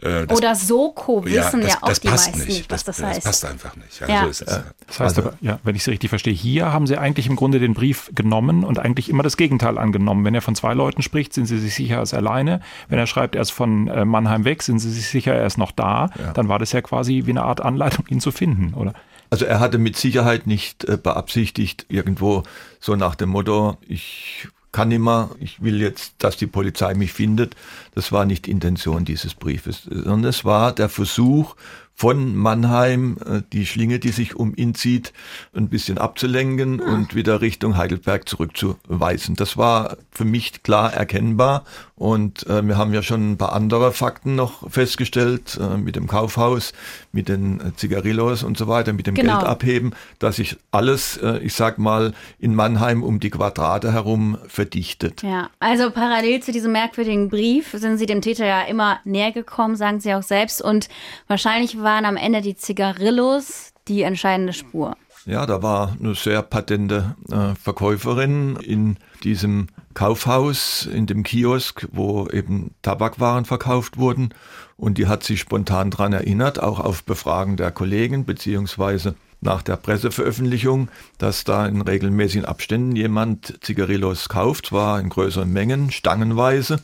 [0.00, 2.82] Äh, das, Oder Soko wissen ja, das, ja auch das die passt meisten nicht, was
[2.82, 3.18] das, das heißt.
[3.18, 4.00] Das passt einfach nicht.
[4.00, 4.32] Ja, ja.
[4.32, 7.28] So das heißt also, aber, ja, wenn ich Sie richtig verstehe, hier haben Sie eigentlich
[7.28, 10.24] im Grunde den Brief genommen und eigentlich immer das Gegenteil angenommen.
[10.24, 12.60] Wenn er von zwei Leuten spricht, sind Sie sich sicher, er ist alleine.
[12.88, 15.58] Wenn er schreibt, er ist von äh, Mannheim weg, sind Sie sich sicher, er ist
[15.58, 16.10] noch da.
[16.34, 18.92] Dann war das ja quasi wie eine Art Anleitung, ihn zu finden, oder?
[19.30, 22.42] Also er hatte mit Sicherheit nicht äh, beabsichtigt, irgendwo
[22.80, 27.54] so nach dem Motto, ich kann immer, ich will jetzt, dass die Polizei mich findet.
[27.94, 31.54] Das war nicht Intention dieses Briefes, sondern es war der Versuch,
[31.94, 35.12] von Mannheim äh, die Schlinge, die sich um ihn zieht,
[35.54, 39.36] ein bisschen abzulenken und wieder Richtung Heidelberg zurückzuweisen.
[39.36, 41.64] Das war für mich klar erkennbar
[42.02, 46.08] und äh, wir haben ja schon ein paar andere Fakten noch festgestellt äh, mit dem
[46.08, 46.72] Kaufhaus,
[47.12, 49.38] mit den äh, Zigarillos und so weiter, mit dem genau.
[49.38, 54.36] Geld abheben, dass sich alles, äh, ich sag mal, in Mannheim um die Quadrate herum
[54.48, 55.22] verdichtet.
[55.22, 59.76] Ja, also parallel zu diesem merkwürdigen Brief sind Sie dem Täter ja immer näher gekommen,
[59.76, 60.88] sagen Sie auch selbst und
[61.28, 64.96] wahrscheinlich waren am Ende die Zigarillos die entscheidende Spur.
[65.24, 72.28] Ja, da war eine sehr patente äh, Verkäuferin in diesem Kaufhaus, in dem Kiosk, wo
[72.28, 74.34] eben Tabakwaren verkauft wurden.
[74.76, 79.76] Und die hat sich spontan daran erinnert, auch auf Befragen der Kollegen, beziehungsweise nach der
[79.76, 86.80] Presseveröffentlichung, dass da in regelmäßigen Abständen jemand Zigarillos kauft, zwar in größeren Mengen, stangenweise,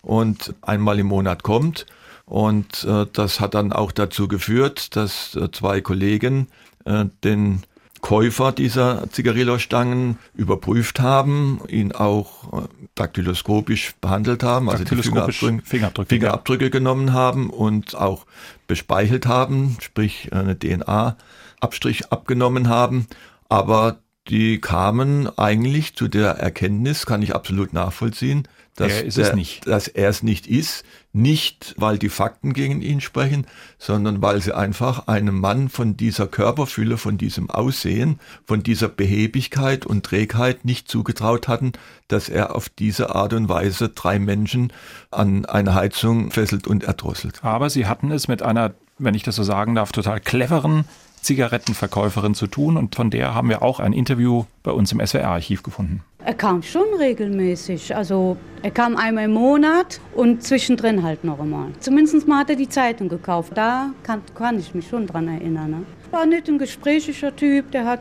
[0.00, 1.86] und einmal im Monat kommt
[2.28, 6.48] und äh, das hat dann auch dazu geführt, dass äh, zwei Kollegen
[6.84, 7.62] äh, den
[8.00, 16.08] Käufer dieser Zigarillo-Stangen überprüft haben, ihn auch äh, daktyloskopisch behandelt haben, also die Fingerabdrücke, Fingerabdrücke,
[16.08, 16.70] Fingerabdrücke ja.
[16.70, 18.26] genommen haben und auch
[18.66, 23.06] bespeichelt haben, sprich eine DNA-Abstrich abgenommen haben.
[23.48, 28.46] Aber die kamen eigentlich zu der Erkenntnis, kann ich absolut nachvollziehen,
[28.78, 30.84] dass er, der, es dass er es nicht ist.
[31.12, 33.46] Nicht, weil die Fakten gegen ihn sprechen,
[33.78, 39.84] sondern weil sie einfach einem Mann von dieser Körperfülle, von diesem Aussehen, von dieser Behebigkeit
[39.84, 41.72] und Trägheit nicht zugetraut hatten,
[42.06, 44.72] dass er auf diese Art und Weise drei Menschen
[45.10, 47.42] an eine Heizung fesselt und erdrosselt.
[47.42, 50.84] Aber sie hatten es mit einer, wenn ich das so sagen darf, total cleveren
[51.22, 55.62] Zigarettenverkäuferin zu tun und von der haben wir auch ein Interview bei uns im SWR-Archiv
[55.62, 56.02] gefunden.
[56.24, 57.94] Er kam schon regelmäßig.
[57.94, 61.68] Also er kam einmal im Monat und zwischendrin halt noch einmal.
[61.78, 63.52] Zumindest mal hat er die Zeitung gekauft.
[63.54, 65.70] Da kann, kann ich mich schon dran erinnern.
[65.70, 65.86] Ne?
[66.10, 68.00] War nicht ein gesprächiger Typ, der hat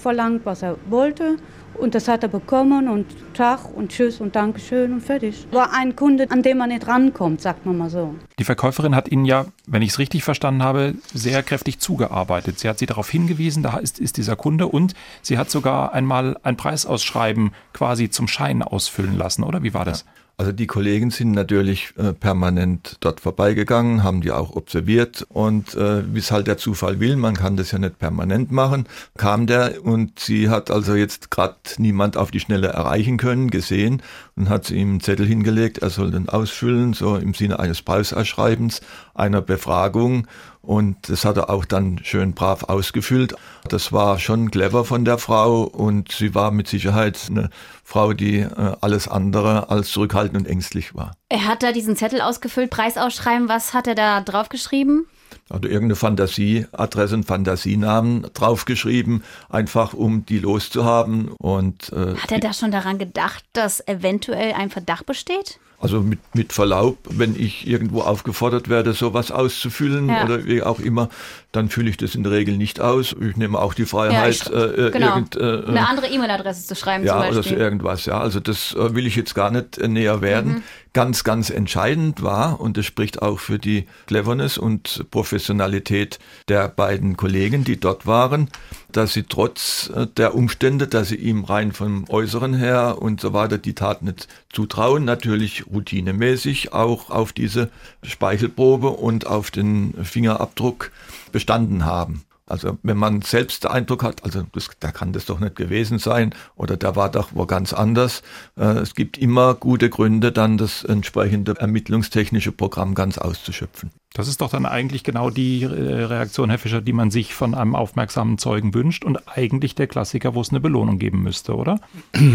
[0.00, 1.36] verlangt, was er wollte.
[1.78, 5.46] Und das hat er bekommen und Tag und Tschüss und Dankeschön und fertig.
[5.50, 8.14] War ein Kunde, an dem man nicht rankommt, sagt man mal so.
[8.38, 12.58] Die Verkäuferin hat Ihnen ja, wenn ich es richtig verstanden habe, sehr kräftig zugearbeitet.
[12.58, 16.36] Sie hat Sie darauf hingewiesen, da ist, ist dieser Kunde und sie hat sogar einmal
[16.42, 20.00] ein Preisausschreiben quasi zum Schein ausfüllen lassen, oder wie war das?
[20.00, 20.13] Ja.
[20.36, 26.02] Also die Kollegen sind natürlich äh, permanent dort vorbeigegangen, haben die auch observiert und äh,
[26.12, 29.84] wie es halt der Zufall will, man kann das ja nicht permanent machen, kam der
[29.84, 34.02] und sie hat also jetzt gerade niemand auf die Schnelle erreichen können, gesehen
[34.34, 38.80] und hat ihm einen Zettel hingelegt, er soll den ausfüllen, so im Sinne eines Preisausschreibens,
[39.14, 40.26] einer Befragung
[40.64, 43.34] und das hat er auch dann schön brav ausgefüllt.
[43.68, 47.50] Das war schon clever von der Frau und sie war mit Sicherheit eine
[47.84, 51.12] Frau, die äh, alles andere als zurückhaltend und ängstlich war.
[51.28, 53.48] Er hat da diesen Zettel ausgefüllt, Preisausschreiben.
[53.48, 55.06] Was hat er da draufgeschrieben?
[55.50, 61.28] Also irgendeine Fantasieadresse, einen Fantasienamen draufgeschrieben, einfach um die loszuhaben.
[61.28, 65.58] Und, äh, Hat er da schon daran gedacht, dass eventuell ein Verdacht besteht?
[65.84, 70.24] Also mit, mit Verlaub, wenn ich irgendwo aufgefordert werde, sowas auszufüllen ja.
[70.24, 71.10] oder wie auch immer,
[71.52, 73.14] dann fülle ich das in der Regel nicht aus.
[73.20, 75.16] Ich nehme auch die Freiheit, ja, ich, äh, genau.
[75.16, 77.04] irgend, äh, eine andere E-Mail-Adresse zu schreiben.
[77.04, 78.06] Ja, oder so irgendwas.
[78.06, 80.52] Ja, also das äh, will ich jetzt gar nicht äh, näher werden.
[80.52, 80.62] Mhm.
[80.94, 87.16] Ganz, ganz entscheidend war, und das spricht auch für die Cleverness und Professionalität der beiden
[87.16, 88.48] Kollegen, die dort waren,
[88.92, 93.32] dass sie trotz äh, der Umstände, dass sie ihm rein vom Äußeren her und so
[93.32, 97.70] weiter die Tat nicht zutrauen, natürlich routinemäßig auch auf diese
[98.04, 100.92] Speichelprobe und auf den Fingerabdruck
[101.32, 102.22] bestanden haben.
[102.46, 105.98] Also wenn man selbst den Eindruck hat, also das, da kann das doch nicht gewesen
[105.98, 108.22] sein oder der war doch wo ganz anders.
[108.56, 113.92] Äh, es gibt immer gute Gründe, dann das entsprechende ermittlungstechnische Programm ganz auszuschöpfen.
[114.16, 117.54] Das ist doch dann eigentlich genau die äh, Reaktion, Herr Fischer, die man sich von
[117.54, 121.80] einem aufmerksamen Zeugen wünscht und eigentlich der Klassiker, wo es eine Belohnung geben müsste, oder?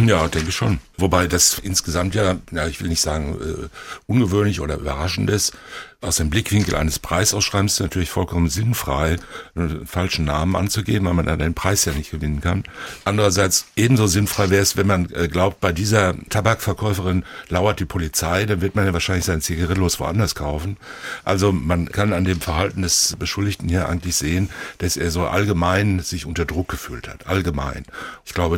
[0.06, 0.80] Ja, denke schon.
[0.98, 3.67] Wobei das insgesamt ja, ja ich will nicht sagen äh,
[4.08, 5.56] ungewöhnlich oder überraschend ist,
[6.02, 9.18] aus dem Blickwinkel eines Preisausschreibens ist natürlich vollkommen sinnfrei,
[9.54, 12.64] einen falschen Namen anzugeben, weil man dann den Preis ja nicht gewinnen kann.
[13.04, 18.46] Andererseits ebenso sinnfrei wäre es, wenn man äh, glaubt, bei dieser Tabakverkäuferin lauert die Polizei,
[18.46, 20.78] dann wird man ja wahrscheinlich sein Zigarillos woanders kaufen.
[21.26, 26.00] Also man kann an dem Verhalten des Beschuldigten hier eigentlich sehen, dass er so allgemein
[26.00, 27.28] sich unter Druck gefühlt hat.
[27.28, 27.84] Allgemein.
[28.26, 28.58] Ich glaube,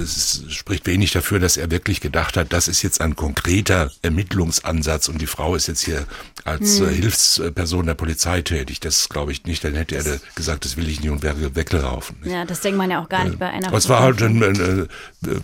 [0.00, 5.08] es spricht wenig dafür, dass er wirklich gedacht hat, das ist jetzt ein konkreter Ermittlungsansatz
[5.08, 6.06] und die Frau ist jetzt hier
[6.44, 6.88] als hm.
[6.88, 8.80] Hilfsperson der Polizei tätig.
[8.80, 9.64] Das glaube ich nicht.
[9.64, 12.16] Dann hätte er gesagt, das will ich nicht und wäre weggelaufen.
[12.24, 13.68] Ja, das denkt man ja auch gar nicht bei einer.
[13.68, 14.86] Aber es war halt, äh, äh,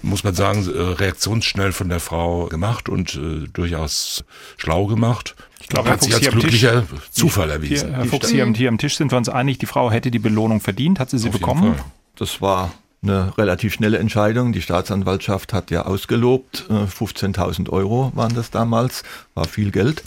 [0.02, 4.24] muss man sagen, äh, reaktionsschnell von der Frau gemacht und äh, durchaus
[4.56, 5.34] schlau gemacht.
[5.60, 7.88] Ich glaube, Herr Fuchs, hier glücklicher Tisch, Zufall erwiesen.
[7.88, 10.18] Hier, Herr Fuchs, hier, hier am Tisch sind wir uns einig, die Frau hätte die
[10.18, 10.98] Belohnung verdient.
[10.98, 11.76] Hat sie sie Auf bekommen?
[12.16, 14.52] Das war eine relativ schnelle Entscheidung.
[14.52, 16.66] Die Staatsanwaltschaft hat ja ausgelobt.
[16.68, 19.02] 15.000 Euro waren das damals,
[19.34, 20.02] war viel Geld.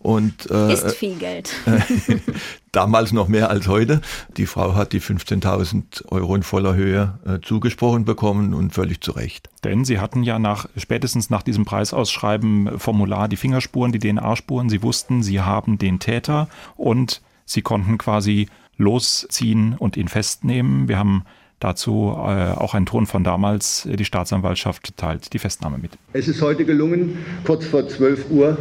[0.00, 1.54] Und, äh, ist viel Geld.
[2.72, 4.00] damals noch mehr als heute.
[4.36, 9.12] Die Frau hat die 15.000 Euro in voller Höhe äh, zugesprochen bekommen und völlig zu
[9.12, 9.50] Recht.
[9.62, 14.70] Denn Sie hatten ja nach, spätestens nach diesem Preisausschreiben Formular die Fingerspuren, die DNA-Spuren.
[14.70, 20.88] Sie wussten, Sie haben den Täter und Sie konnten quasi losziehen und ihn festnehmen.
[20.88, 21.24] Wir haben
[21.60, 23.86] Dazu äh, auch ein Ton von damals.
[23.86, 25.92] Die Staatsanwaltschaft teilt die Festnahme mit.
[26.14, 28.56] Es ist heute gelungen, kurz vor 12 Uhr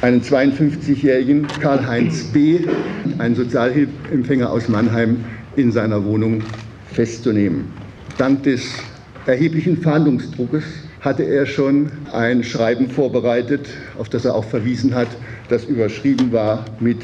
[0.00, 2.60] einen 52-jährigen Karl-Heinz B.,
[3.18, 5.24] einen Sozialhilfeempfänger aus Mannheim,
[5.56, 6.42] in seiner Wohnung
[6.92, 7.72] festzunehmen.
[8.18, 8.62] Dank des
[9.26, 10.64] erheblichen Fahndungsdruckes
[11.00, 15.08] hatte er schon ein Schreiben vorbereitet, auf das er auch verwiesen hat,
[15.48, 16.98] das überschrieben war mit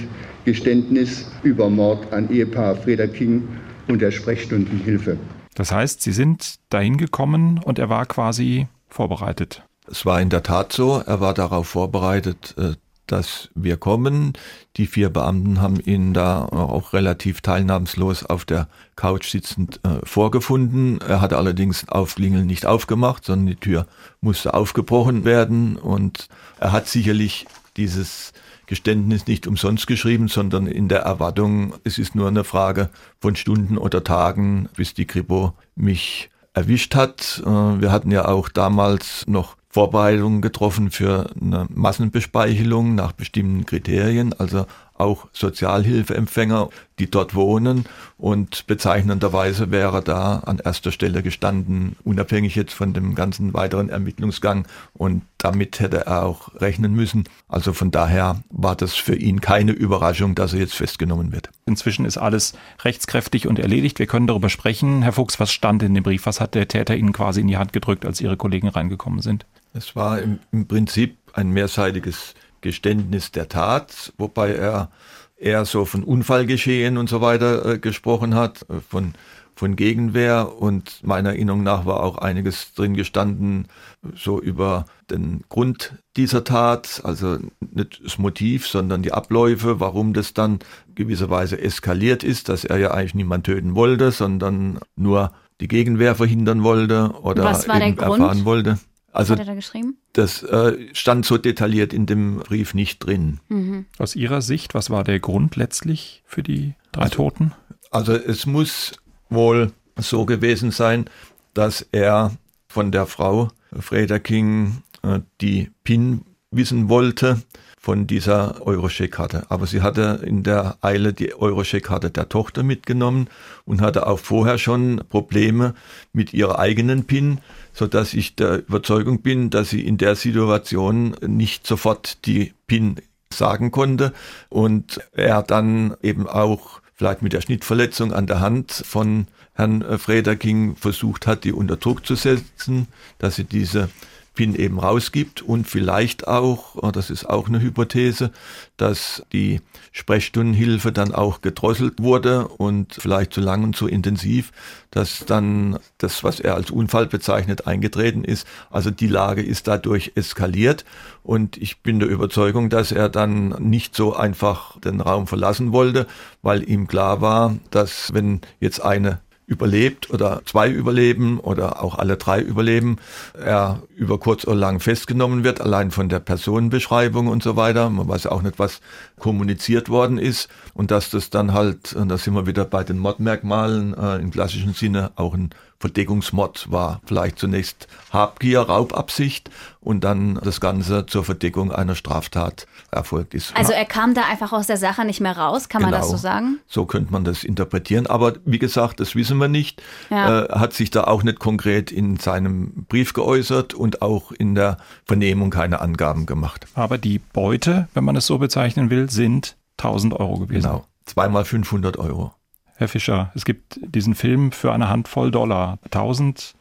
[0.44, 3.46] Geständnis über Mord an Ehepaar Freda King
[3.88, 5.18] und der Sprechstundenhilfe.
[5.54, 9.62] Das heißt, Sie sind dahin gekommen und er war quasi vorbereitet.
[9.90, 12.74] Es war in der Tat so, er war darauf vorbereitet, äh,
[13.10, 14.34] dass wir kommen.
[14.76, 21.00] Die vier Beamten haben ihn da auch relativ teilnahmslos auf der Couch sitzend äh, vorgefunden.
[21.00, 23.86] Er hatte allerdings Aufklingeln nicht aufgemacht, sondern die Tür
[24.20, 26.28] musste aufgebrochen werden und
[26.58, 28.32] er hat sicherlich dieses
[28.66, 33.76] Geständnis nicht umsonst geschrieben, sondern in der Erwartung, es ist nur eine Frage von Stunden
[33.76, 37.42] oder Tagen, bis die Kripo mich erwischt hat.
[37.44, 44.32] Äh, wir hatten ja auch damals noch Vorbereitungen getroffen für eine Massenbespeichelung nach bestimmten Kriterien,
[44.32, 44.66] also
[45.00, 46.68] auch Sozialhilfeempfänger,
[46.98, 47.86] die dort wohnen.
[48.18, 54.66] Und bezeichnenderweise wäre da an erster Stelle gestanden, unabhängig jetzt von dem ganzen weiteren Ermittlungsgang.
[54.92, 57.24] Und damit hätte er auch rechnen müssen.
[57.48, 61.48] Also von daher war das für ihn keine Überraschung, dass er jetzt festgenommen wird.
[61.64, 63.98] Inzwischen ist alles rechtskräftig und erledigt.
[64.00, 65.02] Wir können darüber sprechen.
[65.02, 66.26] Herr Fuchs, was stand in dem Brief?
[66.26, 69.46] Was hat der Täter Ihnen quasi in die Hand gedrückt, als Ihre Kollegen reingekommen sind?
[69.72, 74.90] Es war im, im Prinzip ein mehrseitiges Geständnis der Tat, wobei er
[75.36, 79.14] eher so von Unfallgeschehen und so weiter äh, gesprochen hat, äh, von,
[79.54, 83.68] von Gegenwehr und meiner Erinnerung nach war auch einiges drin gestanden,
[84.14, 87.38] so über den Grund dieser Tat, also
[87.74, 90.58] nicht das Motiv, sondern die Abläufe, warum das dann
[90.94, 96.62] gewisserweise eskaliert ist, dass er ja eigentlich niemand töten wollte, sondern nur die Gegenwehr verhindern
[96.62, 98.20] wollte oder Was war eben der Grund?
[98.20, 98.78] erfahren wollte.
[99.12, 99.96] Also Was hat er da geschrieben?
[100.12, 103.40] das äh, stand so detailliert in dem Brief nicht drin.
[103.48, 103.86] Mhm.
[103.98, 107.52] Aus Ihrer Sicht, was war der Grund letztlich für die drei Toten?
[107.90, 108.92] Also es muss
[109.28, 111.06] wohl so gewesen sein,
[111.54, 112.32] dass er
[112.68, 117.42] von der Frau Freda King äh, die PIN wissen wollte
[117.82, 119.46] von dieser Eurocheck-Karte.
[119.48, 123.28] Aber sie hatte in der Eile die Eurocheck-Karte der Tochter mitgenommen
[123.64, 125.74] und hatte auch vorher schon Probleme
[126.12, 127.38] mit ihrer eigenen PIN,
[127.72, 132.96] so dass ich der Überzeugung bin, dass sie in der Situation nicht sofort die PIN
[133.32, 134.12] sagen konnte
[134.50, 140.76] und er dann eben auch vielleicht mit der Schnittverletzung an der Hand von Herrn Frederking
[140.76, 143.88] versucht hat, die unter Druck zu setzen, dass sie diese
[144.34, 148.30] PIN eben rausgibt und vielleicht auch, oh, das ist auch eine Hypothese,
[148.76, 149.60] dass die
[149.92, 154.52] Sprechstundenhilfe dann auch gedrosselt wurde und vielleicht zu lang und zu intensiv,
[154.90, 158.46] dass dann das, was er als Unfall bezeichnet, eingetreten ist.
[158.70, 160.84] Also die Lage ist dadurch eskaliert
[161.22, 166.06] und ich bin der Überzeugung, dass er dann nicht so einfach den Raum verlassen wollte,
[166.42, 169.20] weil ihm klar war, dass wenn jetzt eine
[169.50, 172.98] überlebt oder zwei überleben oder auch alle drei überleben,
[173.34, 177.90] er über kurz oder lang festgenommen wird, allein von der Personenbeschreibung und so weiter.
[177.90, 178.80] Man weiß auch nicht, was
[179.18, 182.98] kommuniziert worden ist und dass das dann halt, und da sind wir wieder bei den
[182.98, 185.50] Mordmerkmalen äh, im klassischen Sinne, auch ein
[185.80, 187.00] Verdeckungsmord war.
[187.06, 189.50] Vielleicht zunächst Habgier, Raubabsicht
[189.80, 193.56] und dann das Ganze zur Verdeckung einer Straftat erfolgt ist.
[193.56, 196.10] Also er kam da einfach aus der Sache nicht mehr raus, kann man das so
[196.12, 196.18] Genau.
[196.22, 196.58] sagen?
[196.66, 198.06] So könnte man das interpretieren.
[198.06, 199.82] Aber wie gesagt, das wissen wir nicht.
[200.10, 200.44] Ja.
[200.44, 204.76] Äh, hat sich da auch nicht konkret in seinem Brief geäußert und auch in der
[205.06, 206.66] Vernehmung keine Angaben gemacht.
[206.74, 210.62] Aber die Beute, wenn man es so bezeichnen will, sind 1000 Euro gewesen.
[210.62, 210.84] Genau.
[211.06, 212.34] Zweimal 500 Euro.
[212.80, 215.78] Herr Fischer, es gibt diesen Film für eine Handvoll Dollar.
[215.84, 216.54] 1000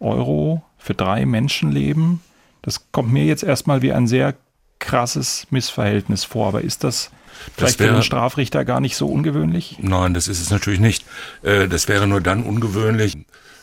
[0.00, 2.20] Euro für drei Menschenleben.
[2.62, 4.34] Das kommt mir jetzt erstmal wie ein sehr
[4.78, 6.46] krasses Missverhältnis vor.
[6.48, 7.10] Aber ist das
[7.54, 9.76] vielleicht für wäre- den Strafrichter gar nicht so ungewöhnlich?
[9.82, 11.04] Nein, das ist es natürlich nicht.
[11.42, 13.18] Äh, Das wäre nur dann ungewöhnlich,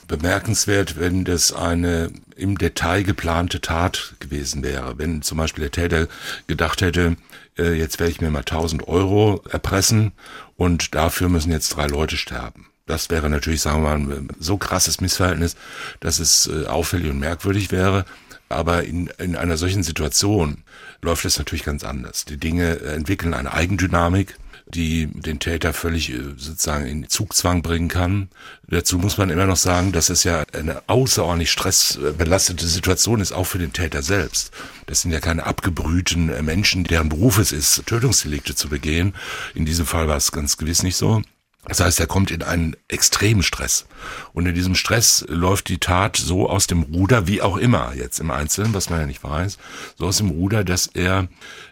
[0.08, 4.98] bemerkenswert, wenn das eine im Detail geplante Tat gewesen wäre.
[4.98, 6.08] Wenn zum Beispiel der Täter
[6.48, 7.18] gedacht hätte,
[7.58, 10.12] äh, jetzt werde ich mir mal 1000 Euro erpressen
[10.58, 12.68] und dafür müssen jetzt drei Leute sterben.
[12.86, 15.56] Das wäre natürlich, sagen wir mal, ein so krasses Missverhältnis,
[16.02, 18.06] dass es äh, auffällig und merkwürdig wäre.
[18.48, 20.64] Aber in, in einer solchen Situation
[21.02, 22.26] läuft es natürlich ganz anders.
[22.26, 24.38] Die Dinge entwickeln eine Eigendynamik,
[24.68, 28.30] die den Täter völlig äh, sozusagen in Zugzwang bringen kann.
[28.68, 33.46] Dazu muss man immer noch sagen, dass es ja eine außerordentlich stressbelastete Situation ist, auch
[33.46, 34.52] für den Täter selbst.
[34.88, 39.14] Das sind ja keine abgebrühten äh, Menschen, deren Beruf es ist, Tötungsdelikte zu begehen.
[39.54, 41.22] In diesem Fall war es ganz gewiss nicht so.
[41.68, 43.88] Das heißt, er kommt in einen extremen Stress.
[44.34, 48.20] Und in diesem Stress läuft die Tat so aus dem Ruder, wie auch immer, jetzt
[48.20, 49.58] im Einzelnen, was man ja nicht weiß,
[49.98, 51.28] so aus dem Ruder, dass er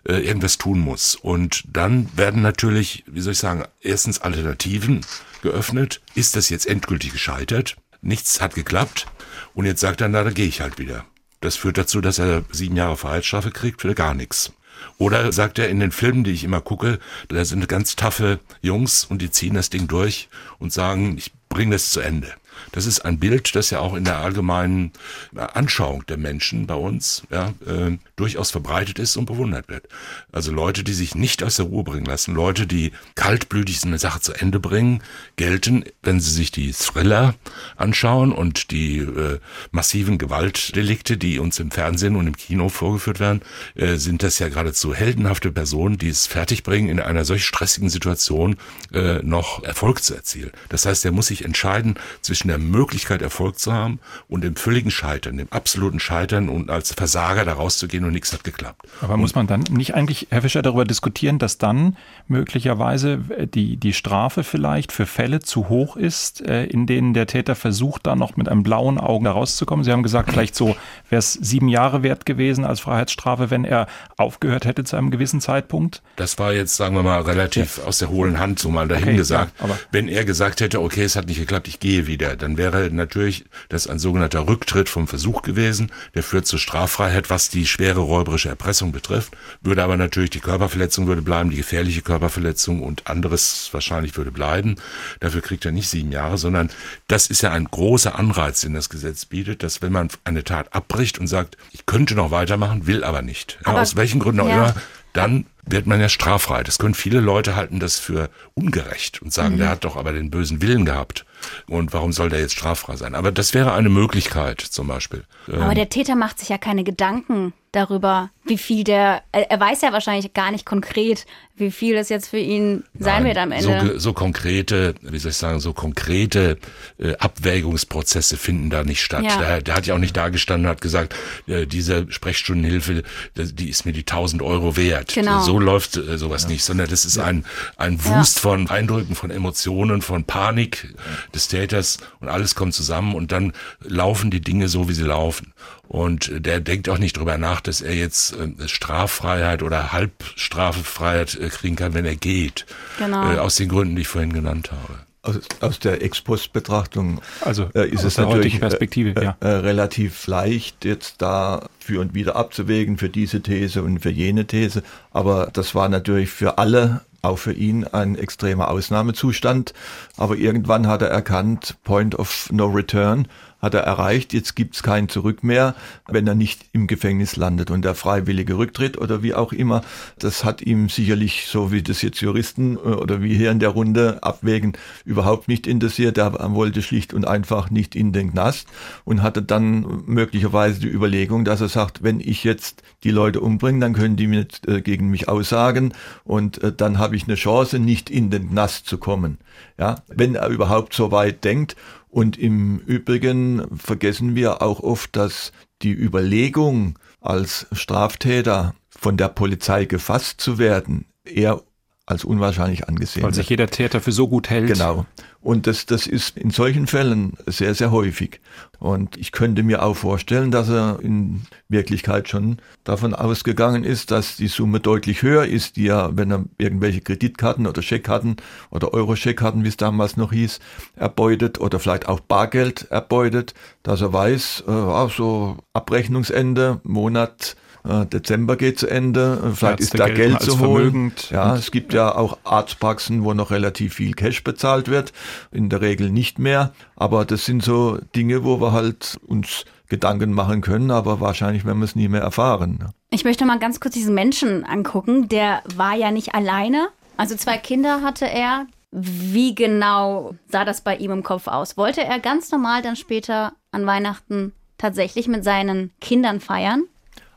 [0.07, 1.15] äh, irgendwas tun muss.
[1.15, 5.01] Und dann werden natürlich, wie soll ich sagen, erstens Alternativen
[5.41, 6.01] geöffnet.
[6.15, 7.75] Ist das jetzt endgültig gescheitert?
[8.01, 9.05] Nichts hat geklappt.
[9.53, 11.05] Und jetzt sagt er, na, da gehe ich halt wieder.
[11.39, 14.53] Das führt dazu, dass er sieben Jahre Freiheitsstrafe kriegt für gar nichts.
[14.97, 19.05] Oder sagt er in den Filmen, die ich immer gucke, da sind ganz taffe Jungs
[19.05, 20.29] und die ziehen das Ding durch
[20.59, 22.33] und sagen, ich bringe das zu Ende.
[22.73, 24.91] Das ist ein Bild, das ja auch in der allgemeinen
[25.35, 29.87] Anschauung der Menschen bei uns ja, äh, durchaus verbreitet ist und bewundert wird.
[30.31, 34.21] Also Leute, die sich nicht aus der Ruhe bringen lassen, Leute, die kaltblütig eine Sache
[34.21, 35.03] zu Ende bringen,
[35.35, 37.35] gelten, wenn sie sich die Thriller
[37.75, 39.39] anschauen und die äh,
[39.71, 43.41] massiven Gewaltdelikte, die uns im Fernsehen und im Kino vorgeführt werden,
[43.75, 48.55] äh, sind das ja geradezu heldenhafte Personen, die es fertigbringen, in einer solch stressigen Situation
[48.91, 50.51] äh, noch Erfolg zu erzielen.
[50.69, 54.91] Das heißt, er muss sich entscheiden zwischen der Möglichkeit, Erfolg zu haben und dem völligen
[54.91, 58.87] Scheitern, dem absoluten Scheitern und als Versager da rauszugehen und nichts hat geklappt.
[59.01, 61.97] Aber muss man dann nicht eigentlich, Herr Fischer, darüber diskutieren, dass dann
[62.27, 63.19] möglicherweise
[63.53, 68.07] die, die Strafe vielleicht für Fälle zu hoch ist, äh, in denen der Täter versucht,
[68.07, 69.83] da noch mit einem blauen Auge rauszukommen?
[69.83, 70.75] Sie haben gesagt, vielleicht so
[71.09, 73.87] wäre es sieben Jahre wert gewesen als Freiheitsstrafe, wenn er
[74.17, 76.01] aufgehört hätte zu einem gewissen Zeitpunkt.
[76.15, 77.85] Das war jetzt, sagen wir mal, relativ ja.
[77.85, 79.53] aus der hohlen Hand so mal dahin okay, gesagt.
[79.59, 82.89] Ja, wenn er gesagt hätte, okay, es hat nicht geklappt, ich gehe wieder, dann wäre
[82.91, 85.91] natürlich das ein sogenannter Rücktritt vom Versuch gewesen.
[86.15, 89.35] Der führt zur Straffreiheit, was die schwere räuberische Erpressung betrifft.
[89.61, 94.75] Würde aber natürlich die Körperverletzung würde bleiben, die gefährliche Körperverletzung und anderes wahrscheinlich würde bleiben.
[95.19, 96.69] Dafür kriegt er nicht sieben Jahre, sondern
[97.07, 100.73] das ist ja ein großer Anreiz, den das Gesetz bietet, dass wenn man eine Tat
[100.73, 103.59] abbricht und sagt, ich könnte noch weitermachen, will aber nicht.
[103.63, 104.55] Aber, aus welchen Gründen auch ja.
[104.55, 104.75] immer,
[105.13, 106.63] dann wird man ja straffrei.
[106.63, 109.59] Das können viele Leute halten das für ungerecht und sagen, mhm.
[109.59, 111.25] der hat doch aber den bösen Willen gehabt.
[111.67, 113.15] Und warum soll der jetzt straffrei sein?
[113.15, 115.23] Aber das wäre eine Möglichkeit zum Beispiel.
[115.47, 119.81] Aber ähm, der Täter macht sich ja keine Gedanken darüber, wie viel der, er weiß
[119.81, 121.25] ja wahrscheinlich gar nicht konkret,
[121.55, 123.93] wie viel das jetzt für ihn sein Nein, wird am Ende.
[123.93, 126.57] So, so, konkrete, wie soll ich sagen, so konkrete
[126.99, 129.23] äh, Abwägungsprozesse finden da nicht statt.
[129.23, 129.37] Ja.
[129.37, 131.15] Der, der, hat ja auch nicht dagestanden und hat gesagt,
[131.47, 133.03] äh, diese Sprechstundenhilfe,
[133.35, 135.13] die ist mir die 1000 Euro wert.
[135.13, 135.41] Genau.
[135.41, 136.49] So läuft äh, sowas ja.
[136.49, 137.45] nicht, sondern das ist ein,
[137.77, 138.41] ein Wust ja.
[138.41, 140.93] von Eindrücken, von Emotionen, von Panik
[141.33, 145.53] des Täters und alles kommt zusammen und dann laufen die Dinge so, wie sie laufen.
[145.87, 151.49] Und der denkt auch nicht drüber nach, dass er jetzt äh, Straffreiheit oder Halbstraffreiheit äh,
[151.49, 152.65] kriegen kann, wenn er geht.
[152.97, 153.31] Genau.
[153.31, 154.99] Äh, aus den Gründen, die ich vorhin genannt habe.
[155.25, 159.37] Aus, aus der Ex-Post-Betrachtung also, äh, ist es natürlich Perspektive, äh, ja.
[159.39, 164.45] äh, relativ leicht, jetzt da für und wieder abzuwägen für diese These und für jene
[164.45, 164.83] These.
[165.11, 169.73] Aber das war natürlich für alle auch für ihn ein extremer Ausnahmezustand.
[170.17, 173.27] Aber irgendwann hat er erkannt, Point of No Return,
[173.63, 175.73] hat er erreicht, jetzt gibt's kein Zurück mehr,
[176.05, 177.71] wenn er nicht im Gefängnis landet.
[177.71, 179.83] Und der freiwillige Rücktritt oder wie auch immer,
[180.19, 183.69] das hat ihm sicherlich, so wie das jetzt Juristen äh, oder wie hier in der
[183.69, 184.73] Runde abwägen,
[185.05, 186.17] überhaupt nicht interessiert.
[186.17, 188.67] Er wollte schlicht und einfach nicht in den Knast
[189.05, 193.79] und hatte dann möglicherweise die Überlegung, dass er sagt, wenn ich jetzt die Leute umbringe,
[193.79, 195.93] dann können die mir äh, gegen mich aussagen
[196.25, 199.37] und äh, dann habe ich eine Chance, nicht in den Knast zu kommen.
[199.79, 201.77] Ja, wenn er überhaupt so weit denkt
[202.13, 205.51] und im Übrigen vergessen wir auch oft, dass
[205.81, 211.63] die Überlegung, als Straftäter von der Polizei gefasst zu werden, eher
[212.05, 213.23] als unwahrscheinlich angesehen.
[213.23, 214.67] Weil sich jeder Täter für so gut hält.
[214.67, 215.05] Genau.
[215.39, 218.41] Und das, das ist in solchen Fällen sehr, sehr häufig.
[218.79, 224.35] Und ich könnte mir auch vorstellen, dass er in Wirklichkeit schon davon ausgegangen ist, dass
[224.35, 228.35] die Summe deutlich höher ist, die er, wenn er irgendwelche Kreditkarten oder Scheckkarten
[228.69, 230.59] oder Euro-Scheckkarten, wie es damals noch hieß,
[230.97, 237.55] erbeutet oder vielleicht auch Bargeld erbeutet, dass er weiß, äh, so Abrechnungsende, Monat
[237.85, 241.11] Dezember geht zu Ende, äh, vielleicht Ärzte ist da Geld zu holen.
[241.29, 245.11] Ja, es gibt ja auch Arztpraxen, wo noch relativ viel Cash bezahlt wird,
[245.51, 246.73] in der Regel nicht mehr.
[246.95, 251.79] Aber das sind so Dinge, wo wir halt uns Gedanken machen können, aber wahrscheinlich werden
[251.79, 252.89] wir es nie mehr erfahren.
[253.09, 255.27] Ich möchte mal ganz kurz diesen Menschen angucken.
[255.27, 256.87] Der war ja nicht alleine.
[257.17, 258.65] Also zwei Kinder hatte er.
[258.91, 261.77] Wie genau sah das bei ihm im Kopf aus?
[261.77, 266.83] Wollte er ganz normal dann später an Weihnachten tatsächlich mit seinen Kindern feiern?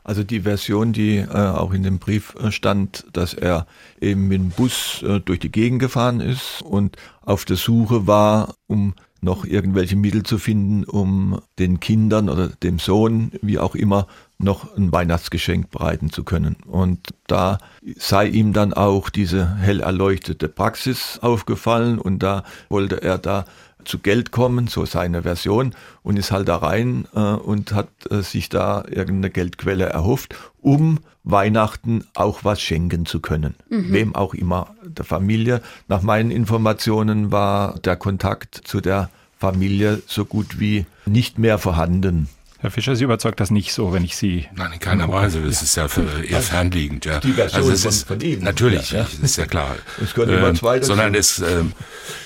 [0.07, 3.67] Also die Version, die äh, auch in dem Brief äh, stand, dass er
[3.99, 6.95] eben mit dem Bus äh, durch die Gegend gefahren ist und
[7.25, 12.79] auf der Suche war, um noch irgendwelche Mittel zu finden, um den Kindern oder dem
[12.79, 16.55] Sohn, wie auch immer, noch ein Weihnachtsgeschenk bereiten zu können.
[16.67, 17.57] Und da
[17.97, 23.43] sei ihm dann auch diese hell erleuchtete Praxis aufgefallen und da wollte er da
[23.87, 25.73] zu Geld kommen, so seine Version,
[26.03, 30.99] und ist halt da rein äh, und hat äh, sich da irgendeine Geldquelle erhofft, um
[31.23, 33.55] Weihnachten auch was schenken zu können.
[33.69, 33.93] Mhm.
[33.93, 35.61] Wem auch immer, der Familie.
[35.87, 42.29] Nach meinen Informationen war der Kontakt zu der Familie so gut wie nicht mehr vorhanden.
[42.59, 44.47] Herr Fischer, Sie überzeugt das nicht so, wenn ich Sie.
[44.55, 45.41] Nein, in keiner Weise.
[45.41, 47.05] Das ist ja für, eher also fernliegend.
[47.05, 47.19] Ja.
[47.19, 48.43] Die Version also es ist, von, Ihnen.
[48.43, 49.07] Natürlich, ja, ja.
[49.21, 49.75] ist ja klar.
[50.03, 51.73] Es können immer ähm, zwei Sondern es, ähm,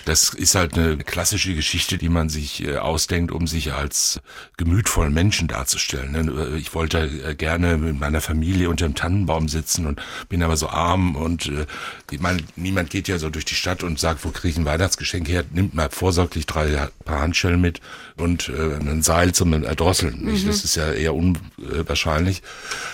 [0.06, 4.22] Das ist halt eine klassische Geschichte, die man sich äh, ausdenkt, um sich als
[4.58, 6.12] gemütvollen Menschen darzustellen.
[6.12, 6.58] Ne?
[6.58, 10.70] Ich wollte äh, gerne mit meiner Familie unter dem Tannenbaum sitzen und bin aber so
[10.70, 11.66] arm und äh,
[12.10, 14.66] ich meine, niemand geht ja so durch die Stadt und sagt, wo kriege ich ein
[14.66, 15.44] Weihnachtsgeschenk her?
[15.52, 17.82] Nimmt mal vorsorglich drei Paar Handschellen mit
[18.18, 20.21] und ein Seil zum Erdrosseln.
[20.26, 20.48] Mhm.
[20.48, 22.42] Das ist ja eher unwahrscheinlich.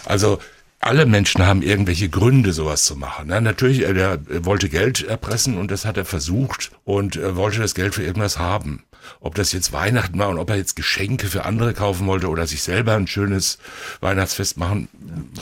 [0.06, 0.40] Also
[0.80, 3.30] alle Menschen haben irgendwelche Gründe, sowas zu machen.
[3.30, 7.76] Ja, natürlich, er, wollte Geld erpressen und das hat er versucht und er wollte das
[7.76, 8.84] Geld für irgendwas haben.
[9.20, 12.46] Ob das jetzt Weihnachten war und ob er jetzt Geschenke für andere kaufen wollte oder
[12.48, 13.58] sich selber ein schönes
[14.02, 14.90] Weihnachtsfest machen,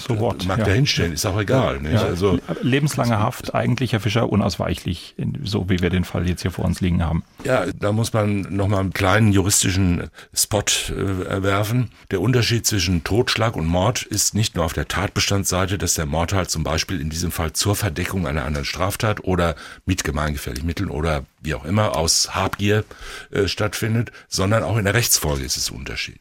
[0.07, 0.67] so what, mag ja.
[0.67, 1.79] hinstellen, ist auch egal.
[1.83, 2.03] Ja.
[2.03, 6.65] Also, Lebenslange Haft, eigentlich, Herr Fischer, unausweichlich, so wie wir den Fall jetzt hier vor
[6.65, 7.23] uns liegen haben.
[7.43, 11.91] Ja, da muss man nochmal einen kleinen juristischen Spot äh, werfen.
[12.11, 14.87] Der Unterschied zwischen Totschlag und Mord ist nicht nur auf der
[15.25, 19.23] Tatbestandsseite, dass der Mord halt zum Beispiel in diesem Fall zur Verdeckung einer anderen Straftat
[19.23, 19.55] oder
[19.85, 22.85] mit gemeingefährlichen Mitteln oder wie auch immer aus Habgier
[23.31, 26.19] äh, stattfindet, sondern auch in der Rechtsfolge ist es Unterschied.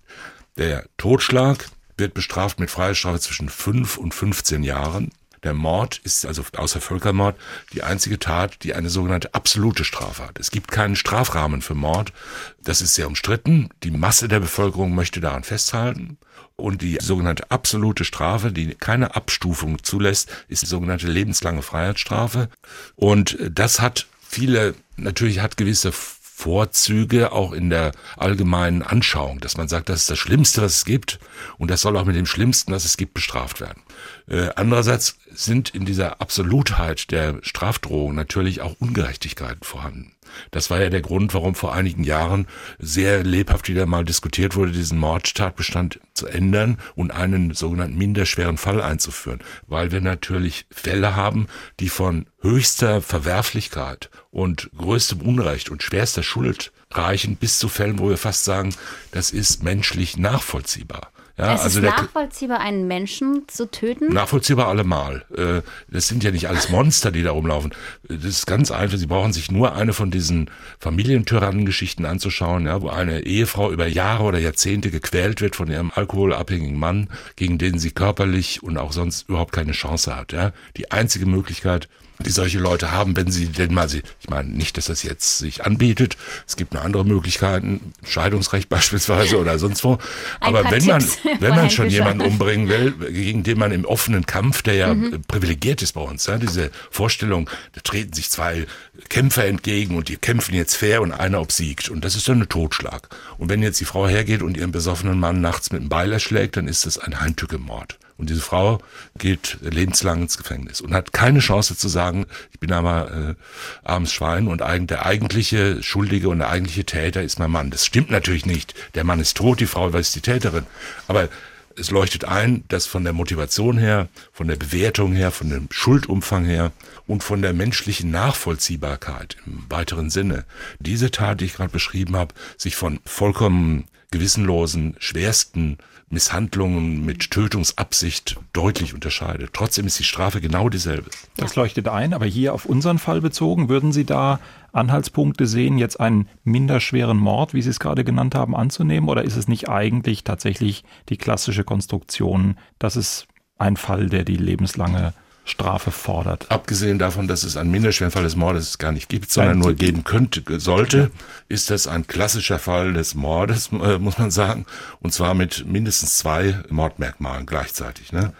[0.56, 5.10] Der Totschlag wird bestraft mit Freiheitsstrafe zwischen 5 und 15 Jahren.
[5.42, 7.36] Der Mord ist also außer Völkermord
[7.74, 10.40] die einzige Tat, die eine sogenannte absolute Strafe hat.
[10.40, 12.14] Es gibt keinen Strafrahmen für Mord.
[12.62, 13.68] Das ist sehr umstritten.
[13.82, 16.16] Die Masse der Bevölkerung möchte daran festhalten.
[16.56, 22.48] Und die sogenannte absolute Strafe, die keine Abstufung zulässt, ist die sogenannte lebenslange Freiheitsstrafe.
[22.94, 25.92] Und das hat viele, natürlich hat gewisse
[26.36, 30.84] Vorzüge auch in der allgemeinen Anschauung, dass man sagt, das ist das Schlimmste, was es
[30.84, 31.20] gibt
[31.58, 33.82] und das soll auch mit dem Schlimmsten, was es gibt, bestraft werden.
[34.28, 40.13] Äh, andererseits sind in dieser Absolutheit der Strafdrohung natürlich auch Ungerechtigkeiten vorhanden.
[40.50, 42.46] Das war ja der Grund, warum vor einigen Jahren
[42.78, 48.80] sehr lebhaft wieder mal diskutiert wurde, diesen Mordtatbestand zu ändern und einen sogenannten minderschweren Fall
[48.80, 51.46] einzuführen, weil wir natürlich Fälle haben,
[51.80, 58.08] die von höchster Verwerflichkeit und größtem Unrecht und schwerster Schuld reichen bis zu Fällen, wo
[58.08, 58.74] wir fast sagen,
[59.10, 61.13] das ist menschlich nachvollziehbar.
[61.36, 64.12] Ja, es also ist nachvollziehbar, einen Menschen zu töten?
[64.12, 65.24] Nachvollziehbar allemal.
[65.36, 67.74] Äh, das sind ja nicht alles Monster, die da rumlaufen.
[68.04, 68.98] Das ist ganz einfach.
[68.98, 74.22] Sie brauchen sich nur eine von diesen Familientyrannengeschichten anzuschauen, ja, wo eine Ehefrau über Jahre
[74.22, 79.28] oder Jahrzehnte gequält wird von ihrem alkoholabhängigen Mann, gegen den sie körperlich und auch sonst
[79.28, 80.32] überhaupt keine Chance hat.
[80.32, 80.52] Ja.
[80.76, 81.88] Die einzige Möglichkeit,
[82.18, 85.38] die solche Leute haben, wenn sie denn mal sie, ich meine nicht, dass das jetzt
[85.38, 89.98] sich anbietet, es gibt eine andere Möglichkeiten, Scheidungsrecht beispielsweise oder sonst wo,
[90.40, 91.04] aber wenn man,
[91.40, 95.22] wenn man schon jemanden umbringen will, gegen den man im offenen Kampf, der ja mhm.
[95.26, 98.66] privilegiert ist bei uns, ja, diese Vorstellung, da treten sich zwei
[99.08, 102.48] Kämpfer entgegen und die kämpfen jetzt fair und einer obsiegt und das ist dann ein
[102.48, 103.08] Totschlag.
[103.38, 106.56] Und wenn jetzt die Frau hergeht und ihren besoffenen Mann nachts mit einem Beil erschlägt,
[106.56, 107.98] dann ist das ein Heimtückemord.
[108.16, 108.78] Und diese Frau
[109.18, 113.34] geht lebenslang ins Gefängnis und hat keine Chance zu sagen, ich bin aber äh,
[113.82, 117.70] armes Schwein und eigentlich der eigentliche Schuldige und der eigentliche Täter ist mein Mann.
[117.70, 118.74] Das stimmt natürlich nicht.
[118.94, 120.64] Der Mann ist tot, die Frau ist die Täterin.
[121.08, 121.28] Aber
[121.76, 126.44] es leuchtet ein, dass von der Motivation her, von der Bewertung her, von dem Schuldumfang
[126.44, 126.72] her
[127.06, 130.44] und von der menschlichen Nachvollziehbarkeit im weiteren Sinne
[130.78, 135.78] diese Tat, die ich gerade beschrieben habe, sich von vollkommen gewissenlosen, schwersten
[136.08, 139.50] Misshandlungen mit Tötungsabsicht deutlich unterscheidet.
[139.52, 141.10] Trotzdem ist die Strafe genau dieselbe.
[141.36, 144.38] Das leuchtet ein, aber hier auf unseren Fall bezogen, würden Sie da
[144.72, 149.08] Anhaltspunkte sehen, jetzt einen minderschweren Mord, wie Sie es gerade genannt haben, anzunehmen?
[149.08, 153.26] Oder ist es nicht eigentlich tatsächlich die klassische Konstruktion, dass es
[153.58, 156.50] ein Fall, der die lebenslange Strafe fordert.
[156.50, 160.02] Abgesehen davon, dass es einen minderschweren Fall des Mordes gar nicht gibt, sondern nur geben
[160.02, 161.10] könnte, sollte,
[161.48, 164.64] ist das ein klassischer Fall des Mordes, äh, muss man sagen,
[165.00, 168.12] und zwar mit mindestens zwei Mordmerkmalen gleichzeitig.
[168.12, 168.32] Ne?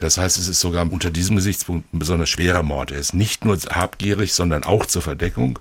[0.00, 2.90] Das heißt, es ist sogar unter diesem Gesichtspunkt ein besonders schwerer Mord.
[2.90, 5.60] Er ist nicht nur habgierig, sondern auch zur Verdeckung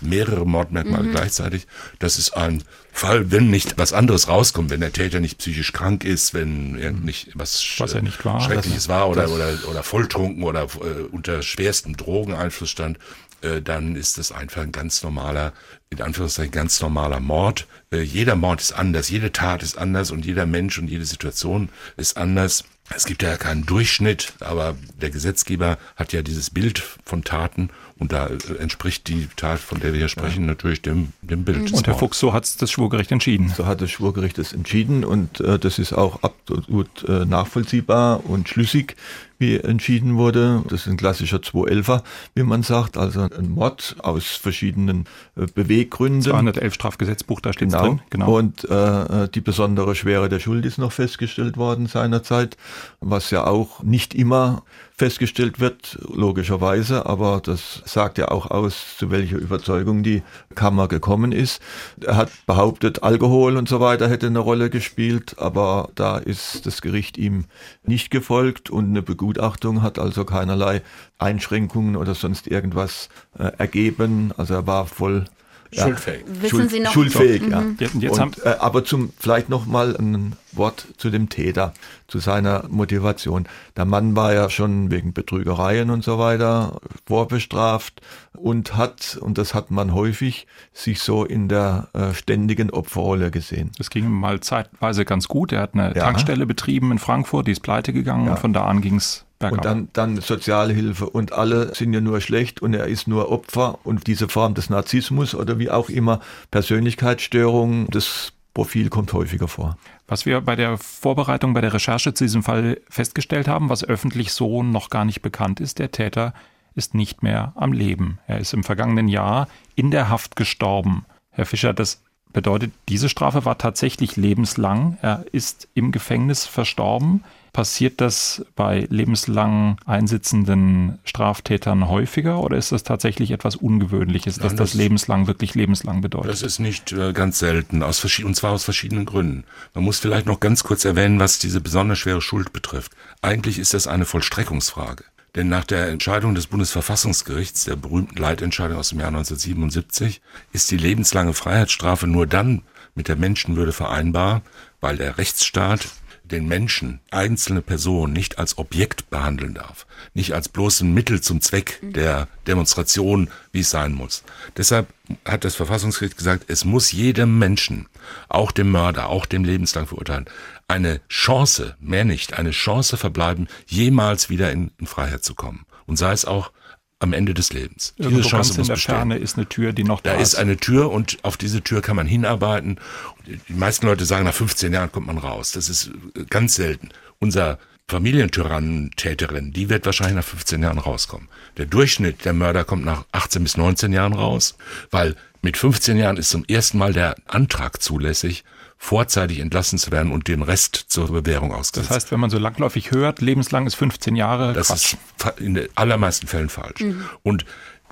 [0.00, 1.10] mehrere Mordmerkmale mhm.
[1.12, 1.66] gleichzeitig.
[1.98, 2.62] Das ist ein
[2.92, 6.92] Fall, wenn nicht was anderes rauskommt, wenn der Täter nicht psychisch krank ist, wenn er
[6.92, 7.04] mhm.
[7.04, 11.42] nicht was, was er nicht war, Schreckliches war oder, oder, oder volltrunken oder äh, unter
[11.42, 12.98] schwerstem Drogeneinfluss stand,
[13.40, 15.52] äh, dann ist das einfach ein ganz normaler,
[15.90, 17.66] in Anführungszeichen ganz normaler Mord.
[17.92, 21.68] Äh, jeder Mord ist anders, jede Tat ist anders und jeder Mensch und jede Situation
[21.96, 22.64] ist anders.
[22.94, 28.12] Es gibt ja keinen Durchschnitt, aber der Gesetzgeber hat ja dieses Bild von Taten und
[28.12, 31.72] da äh, entspricht die Tat, von der wir hier sprechen, natürlich dem, dem Bild.
[31.72, 33.52] Und Herr Fuchs, so hat das Schwurgericht entschieden.
[33.56, 38.48] So hat das Schwurgericht es entschieden und äh, das ist auch absolut äh, nachvollziehbar und
[38.48, 38.96] schlüssig,
[39.38, 40.62] wie entschieden wurde.
[40.68, 42.02] Das ist ein klassischer 211er,
[42.34, 45.06] wie man sagt, also ein Mord aus verschiedenen
[45.36, 46.22] äh, Beweggründen.
[46.22, 47.82] 211 Strafgesetzbuch, da steht genau.
[47.82, 48.00] drin.
[48.10, 48.36] Genau.
[48.36, 52.56] Und äh, äh, die besondere Schwere der Schuld ist noch festgestellt worden seinerzeit,
[53.00, 54.62] was ja auch nicht immer
[54.98, 60.22] festgestellt wird, logischerweise, aber das sagt ja auch aus, zu welcher Überzeugung die
[60.56, 61.60] Kammer gekommen ist.
[62.00, 66.82] Er hat behauptet, Alkohol und so weiter hätte eine Rolle gespielt, aber da ist das
[66.82, 67.46] Gericht ihm
[67.84, 70.82] nicht gefolgt und eine Begutachtung hat also keinerlei
[71.18, 73.08] Einschränkungen oder sonst irgendwas
[73.38, 74.32] äh, ergeben.
[74.36, 75.24] Also er war voll
[75.72, 76.24] Schuldfähig.
[76.26, 76.92] Ja, Wissen Schuld, Sie noch?
[76.92, 77.50] Schuldfähig, Mhm.
[77.50, 77.62] ja.
[77.78, 81.74] Jetzt- jetzt haben- Und, äh, aber zum vielleicht noch mal ein Wort zu dem Täter,
[82.08, 83.46] zu seiner Motivation.
[83.76, 88.00] Der Mann war ja schon wegen Betrügereien und so weiter vorbestraft
[88.32, 93.70] und hat, und das hat man häufig, sich so in der äh, ständigen Opferrolle gesehen.
[93.78, 95.52] Das ging ihm mal zeitweise ganz gut.
[95.52, 96.04] Er hat eine Ja.
[96.04, 98.32] Tankstelle betrieben in Frankfurt, die ist pleite gegangen Ja.
[98.32, 99.58] und von da an ging es bergab.
[99.58, 103.78] Und dann, dann Sozialhilfe und alle sind ja nur schlecht und er ist nur Opfer
[103.84, 106.20] und diese Form des Narzissmus oder wie auch immer
[106.50, 109.76] Persönlichkeitsstörung, das Profil kommt häufiger vor.
[110.08, 114.32] Was wir bei der Vorbereitung, bei der Recherche zu diesem Fall festgestellt haben, was öffentlich
[114.32, 116.34] so noch gar nicht bekannt ist, der Täter
[116.74, 118.18] ist nicht mehr am Leben.
[118.26, 121.04] Er ist im vergangenen Jahr in der Haft gestorben.
[121.30, 124.98] Herr Fischer, das bedeutet, diese Strafe war tatsächlich lebenslang.
[125.02, 127.24] Er ist im Gefängnis verstorben.
[127.52, 134.56] Passiert das bei lebenslang einsitzenden Straftätern häufiger oder ist das tatsächlich etwas Ungewöhnliches, dass Nein,
[134.58, 136.30] das das- lebenslang wirklich lebenslang bedeutet?
[136.30, 139.44] Das ist nicht äh, ganz selten, aus und zwar aus verschiedenen Gründen.
[139.74, 142.92] Man muss vielleicht noch ganz kurz erwähnen, was diese besonders schwere Schuld betrifft.
[143.22, 145.04] Eigentlich ist das eine Vollstreckungsfrage.
[145.34, 150.20] Denn nach der Entscheidung des Bundesverfassungsgerichts, der berühmten Leitentscheidung aus dem Jahr 1977,
[150.52, 152.62] ist die lebenslange Freiheitsstrafe nur dann
[152.94, 154.42] mit der Menschenwürde vereinbar,
[154.80, 155.86] weil der Rechtsstaat
[156.28, 161.40] den Menschen, einzelne Personen, nicht als Objekt behandeln darf, nicht als bloß ein Mittel zum
[161.40, 164.22] Zweck der Demonstration, wie es sein muss.
[164.56, 164.88] Deshalb
[165.24, 167.88] hat das Verfassungsgericht gesagt, es muss jedem Menschen,
[168.28, 170.32] auch dem Mörder, auch dem lebenslang Verurteilten,
[170.68, 175.64] eine Chance, mehr nicht, eine Chance verbleiben, jemals wieder in, in Freiheit zu kommen.
[175.86, 176.52] Und sei es auch
[177.00, 177.94] am Ende des Lebens.
[177.96, 180.90] Irgendwo ganz in der Ferne ist eine Tür, die noch Da da ist eine Tür
[180.90, 182.80] und auf diese Tür kann man hinarbeiten.
[183.26, 185.52] Die meisten Leute sagen, nach 15 Jahren kommt man raus.
[185.52, 186.88] Das ist äh, ganz selten.
[187.20, 191.28] Unser Familientyrannen-Täterin, die wird wahrscheinlich nach 15 Jahren rauskommen.
[191.56, 194.56] Der Durchschnitt der Mörder kommt nach 18 bis 19 Jahren raus,
[194.90, 198.44] weil mit 15 Jahren ist zum ersten Mal der Antrag zulässig,
[198.78, 201.90] vorzeitig entlassen zu werden und den Rest zur Bewährung ausgesetzt.
[201.90, 204.94] Das heißt, wenn man so langläufig hört, lebenslang ist 15 Jahre, Das Quatsch.
[204.94, 206.80] ist in den allermeisten Fällen falsch.
[206.80, 207.04] Mhm.
[207.22, 207.44] Und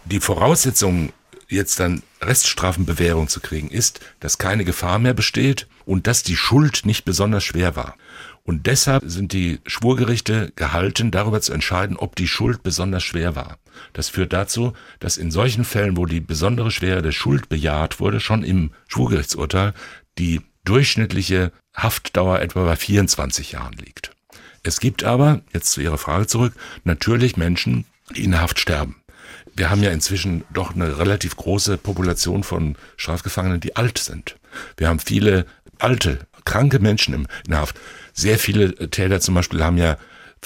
[0.05, 1.13] die Voraussetzung,
[1.49, 6.87] jetzt dann Reststrafenbewährung zu kriegen, ist, dass keine Gefahr mehr besteht und dass die Schuld
[6.87, 7.97] nicht besonders schwer war.
[8.45, 13.59] Und deshalb sind die Schwurgerichte gehalten, darüber zu entscheiden, ob die Schuld besonders schwer war.
[13.93, 18.21] Das führt dazu, dass in solchen Fällen, wo die besondere Schwere der Schuld bejaht wurde,
[18.21, 19.75] schon im Schwurgerichtsurteil
[20.19, 24.11] die durchschnittliche Haftdauer etwa bei 24 Jahren liegt.
[24.63, 26.53] Es gibt aber, jetzt zu Ihrer Frage zurück,
[26.85, 28.97] natürlich Menschen, die in Haft sterben.
[29.55, 34.37] Wir haben ja inzwischen doch eine relativ große Population von Strafgefangenen, die alt sind.
[34.77, 35.47] Wir haben viele
[35.79, 37.77] alte, kranke Menschen in Haft.
[38.13, 39.97] Sehr viele Täter zum Beispiel haben ja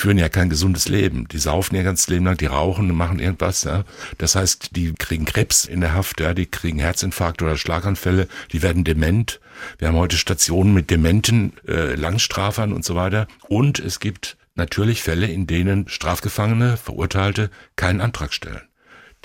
[0.00, 1.28] führen ja kein gesundes Leben.
[1.28, 3.64] Die saufen ihr ganzes Leben lang, die rauchen und machen irgendwas.
[3.64, 3.84] Ja.
[4.18, 8.62] Das heißt, die kriegen Krebs in der Haft, ja, die kriegen Herzinfarkt oder Schlaganfälle, die
[8.62, 9.40] werden dement.
[9.78, 13.26] Wir haben heute Stationen mit dementen äh, Langstrafern und so weiter.
[13.48, 18.62] Und es gibt natürlich Fälle, in denen Strafgefangene, Verurteilte keinen Antrag stellen.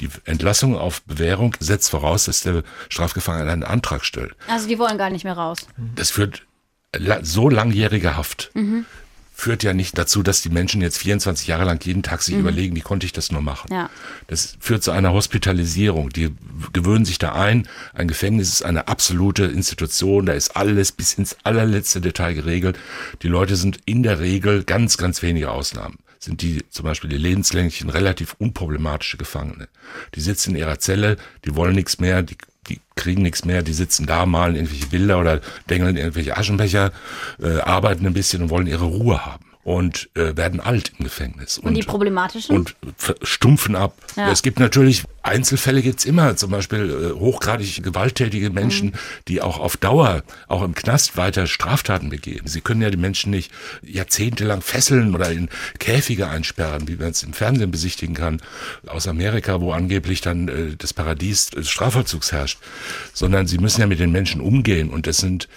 [0.01, 4.35] Die Entlassung auf Bewährung setzt voraus, dass der Strafgefangene einen Antrag stellt.
[4.47, 5.67] Also die wollen gar nicht mehr raus.
[5.95, 6.45] Das führt
[7.21, 8.85] so langjährige Haft Mhm.
[9.37, 12.39] Führt ja nicht dazu, dass die Menschen jetzt 24 Jahre lang jeden Tag sich Mhm.
[12.41, 13.67] überlegen, wie konnte ich das nur machen.
[13.71, 13.89] Ja.
[14.27, 16.09] Das führt zu einer Hospitalisierung.
[16.09, 16.33] Die
[16.73, 17.67] gewöhnen sich da ein.
[17.93, 20.25] Ein Gefängnis ist eine absolute Institution.
[20.25, 22.79] Da ist alles bis ins allerletzte Detail geregelt.
[23.21, 25.97] Die Leute sind in der Regel ganz, ganz wenige Ausnahmen.
[26.19, 29.67] Sind die zum Beispiel die lebenslänglichen, relativ unproblematische Gefangene.
[30.15, 32.37] Die sitzen in ihrer Zelle, die wollen nichts mehr, die
[32.69, 36.91] die kriegen nichts mehr, die sitzen da, malen irgendwelche Bilder oder dengeln irgendwelche Aschenbecher,
[37.41, 41.57] äh, arbeiten ein bisschen und wollen ihre Ruhe haben und äh, werden alt im Gefängnis.
[41.57, 42.55] Und, die problematischen?
[42.55, 42.75] und
[43.23, 43.97] stumpfen ab.
[44.15, 44.31] Ja.
[44.31, 48.93] Es gibt natürlich, Einzelfälle gibt's immer, zum Beispiel äh, hochgradig gewalttätige Menschen, Mhm.
[49.27, 52.45] die auch auf Dauer, auch im Knast weiter Straftaten begehen.
[52.45, 53.51] Sie können ja die Menschen nicht
[53.81, 55.49] jahrzehntelang fesseln oder in
[55.79, 58.43] Käfige einsperren, wie man es im Fernsehen besichtigen kann,
[58.85, 62.59] aus Amerika, wo angeblich dann äh, das Paradies des Strafvollzugs herrscht,
[63.13, 65.49] sondern sie müssen ja mit den Menschen umgehen und es sind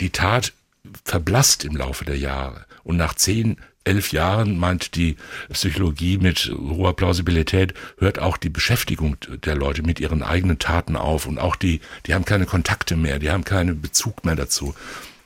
[0.00, 0.54] die Tat
[1.04, 2.64] verblasst im Laufe der Jahre.
[2.84, 5.16] Und nach zehn, elf Jahren, meint die
[5.52, 11.26] Psychologie mit hoher Plausibilität, hört auch die Beschäftigung der Leute mit ihren eigenen Taten auf.
[11.26, 14.74] Und auch die, die haben keine Kontakte mehr, die haben keinen Bezug mehr dazu.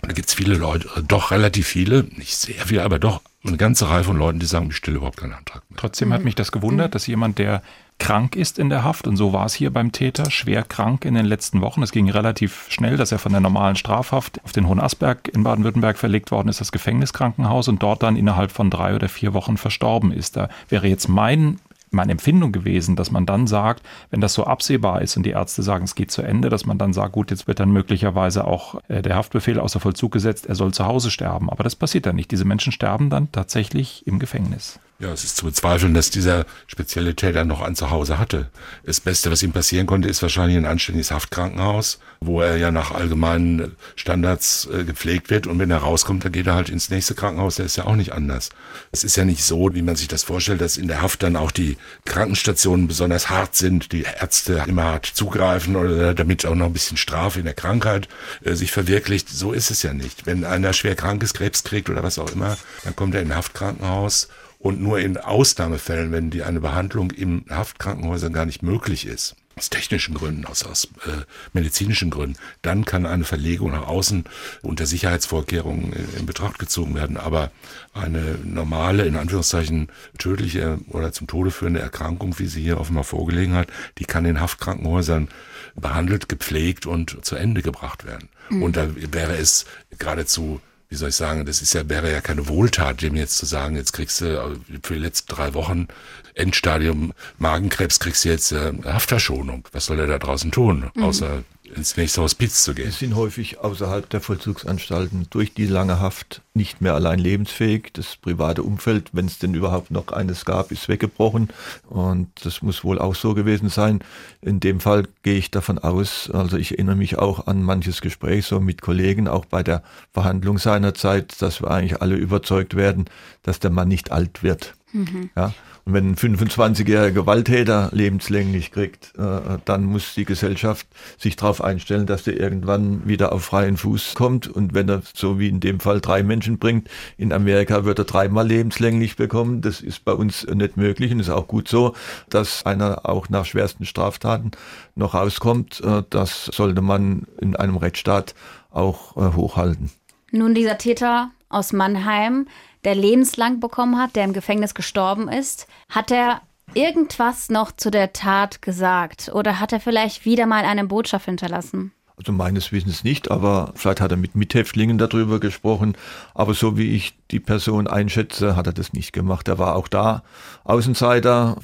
[0.02, 3.88] Und da gibt's viele Leute, doch relativ viele, nicht sehr viele, aber doch eine ganze
[3.88, 5.78] Reihe von Leuten, die sagen, ich stelle überhaupt keinen Antrag mehr.
[5.78, 7.62] Trotzdem hat mich das gewundert, dass jemand, der
[7.99, 11.14] krank ist in der Haft, und so war es hier beim Täter, schwer krank in
[11.14, 11.82] den letzten Wochen.
[11.82, 15.42] Es ging relativ schnell, dass er von der normalen Strafhaft auf den Hohen Asberg in
[15.42, 19.57] Baden-Württemberg verlegt worden ist, das Gefängniskrankenhaus, und dort dann innerhalb von drei oder vier Wochen
[19.57, 20.36] verstorben ist.
[20.36, 21.61] Da wäre jetzt mein
[21.95, 25.62] meine Empfindung gewesen, dass man dann sagt, wenn das so absehbar ist und die Ärzte
[25.62, 28.80] sagen, es geht zu Ende, dass man dann sagt, gut, jetzt wird dann möglicherweise auch
[28.88, 31.51] äh, der Haftbefehl außer Vollzug gesetzt, er soll zu Hause sterben.
[31.51, 32.30] Aber das passiert dann nicht.
[32.30, 34.78] Diese Menschen sterben dann tatsächlich im Gefängnis.
[35.01, 38.49] Ja, es ist zu bezweifeln, dass dieser spezielle Täter noch ein Zuhause hatte.
[38.84, 42.92] Das Beste, was ihm passieren konnte, ist wahrscheinlich ein anständiges Haftkrankenhaus, wo er ja nach
[42.92, 45.49] allgemeinen Standards äh, gepflegt wird.
[45.49, 47.57] Und wenn er rauskommt, dann geht er halt ins nächste Krankenhaus.
[47.57, 48.51] Der ist ja auch nicht anders.
[48.92, 51.34] Es ist ja nicht so, wie man sich das vorstellt, dass in der Haft dann
[51.34, 56.66] auch die Krankenstationen besonders hart sind, die Ärzte immer hart zugreifen oder damit auch noch
[56.66, 58.09] ein bisschen Strafe in der Krankheit
[58.45, 59.28] äh, sich verwirklicht.
[59.28, 60.26] So ist es ja nicht.
[60.26, 63.30] Wenn einer schwer krank ist, Krebs kriegt oder was auch immer, dann kommt er in
[63.30, 64.28] ein Haftkrankenhaus
[64.59, 69.70] und nur in Ausnahmefällen, wenn die eine Behandlung im Haftkrankenhäusern gar nicht möglich ist, aus
[69.70, 74.24] technischen Gründen, aus, aus äh, medizinischen Gründen, dann kann eine Verlegung nach außen
[74.62, 77.16] unter Sicherheitsvorkehrungen in, in Betracht gezogen werden.
[77.16, 77.50] Aber
[77.92, 79.88] eine normale, in Anführungszeichen
[80.18, 84.40] tödliche oder zum Tode führende Erkrankung, wie sie hier offenbar vorgelegen hat, die kann in
[84.40, 85.28] Haftkrankenhäusern
[85.76, 88.28] behandelt, gepflegt und zu Ende gebracht werden.
[88.48, 88.62] Mhm.
[88.62, 89.66] Und da wäre es
[89.98, 93.46] geradezu wie soll ich sagen, das ist ja, wäre ja keine Wohltat, dem jetzt zu
[93.46, 95.88] sagen, jetzt kriegst du äh, für die letzten drei Wochen
[96.35, 99.68] Endstadium Magenkrebs, kriegst du jetzt äh, Haftverschonung.
[99.72, 101.03] Was soll er da draußen tun, mhm.
[101.03, 101.45] außer
[101.76, 102.91] ins nächste Hospiz zu gehen.
[102.91, 107.91] Sie sind häufig außerhalb der Vollzugsanstalten durch die lange Haft nicht mehr allein lebensfähig.
[107.93, 111.49] Das private Umfeld, wenn es denn überhaupt noch eines gab, ist weggebrochen.
[111.89, 114.01] Und das muss wohl auch so gewesen sein.
[114.41, 118.47] In dem Fall gehe ich davon aus, also ich erinnere mich auch an manches Gespräch
[118.47, 119.82] so mit Kollegen, auch bei der
[120.12, 123.07] Verhandlung seinerzeit, dass wir eigentlich alle überzeugt werden,
[123.43, 124.74] dass der Mann nicht alt wird.
[124.93, 125.30] Mhm.
[125.35, 125.53] Ja,
[125.87, 130.87] wenn ein 25-jähriger Gewalttäter lebenslänglich kriegt, äh, dann muss die Gesellschaft
[131.18, 134.49] sich darauf einstellen, dass der irgendwann wieder auf freien Fuß kommt.
[134.49, 138.07] Und wenn er, so wie in dem Fall, drei Menschen bringt, in Amerika wird er
[138.07, 139.61] dreimal lebenslänglich bekommen.
[139.61, 141.95] Das ist bei uns nicht möglich und ist auch gut so,
[142.30, 144.53] dass einer auch nach schwersten Straftaten
[144.95, 145.82] noch rauskommt.
[145.82, 148.35] Äh, das sollte man in einem Rechtsstaat
[148.70, 149.91] auch äh, hochhalten.
[150.32, 152.47] Nun, dieser Täter aus Mannheim,
[152.85, 156.43] der lebenslang bekommen hat, der im Gefängnis gestorben ist, hat er
[156.74, 159.30] irgendwas noch zu der Tat gesagt?
[159.32, 161.93] Oder hat er vielleicht wieder mal eine Botschaft hinterlassen?
[162.16, 165.97] Also meines Wissens nicht, aber vielleicht hat er mit Mithäftlingen darüber gesprochen.
[166.32, 169.49] Aber so wie ich die Person einschätze, hat er das nicht gemacht.
[169.49, 170.22] Er war auch da
[170.62, 171.57] Außenseiter,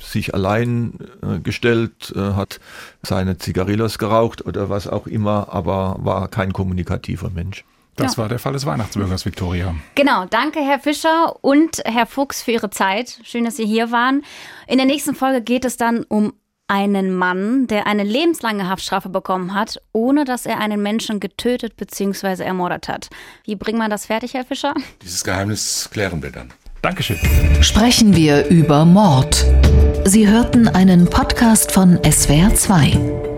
[0.00, 2.58] sich allein äh, gestellt, äh, hat
[3.02, 7.64] seine Zigarillos geraucht oder was auch immer, aber war kein kommunikativer Mensch.
[7.98, 8.22] Das ja.
[8.22, 9.74] war der Fall des Weihnachtsbürgers, Viktoria.
[9.94, 13.18] Genau, danke Herr Fischer und Herr Fuchs für Ihre Zeit.
[13.24, 14.22] Schön, dass Sie hier waren.
[14.66, 16.32] In der nächsten Folge geht es dann um
[16.68, 22.44] einen Mann, der eine lebenslange Haftstrafe bekommen hat, ohne dass er einen Menschen getötet bzw.
[22.44, 23.08] ermordet hat.
[23.44, 24.74] Wie bringt man das fertig, Herr Fischer?
[25.02, 26.52] Dieses Geheimnis klären wir dann.
[26.82, 27.18] Dankeschön.
[27.60, 29.44] Sprechen wir über Mord.
[30.04, 33.37] Sie hörten einen Podcast von SWR2.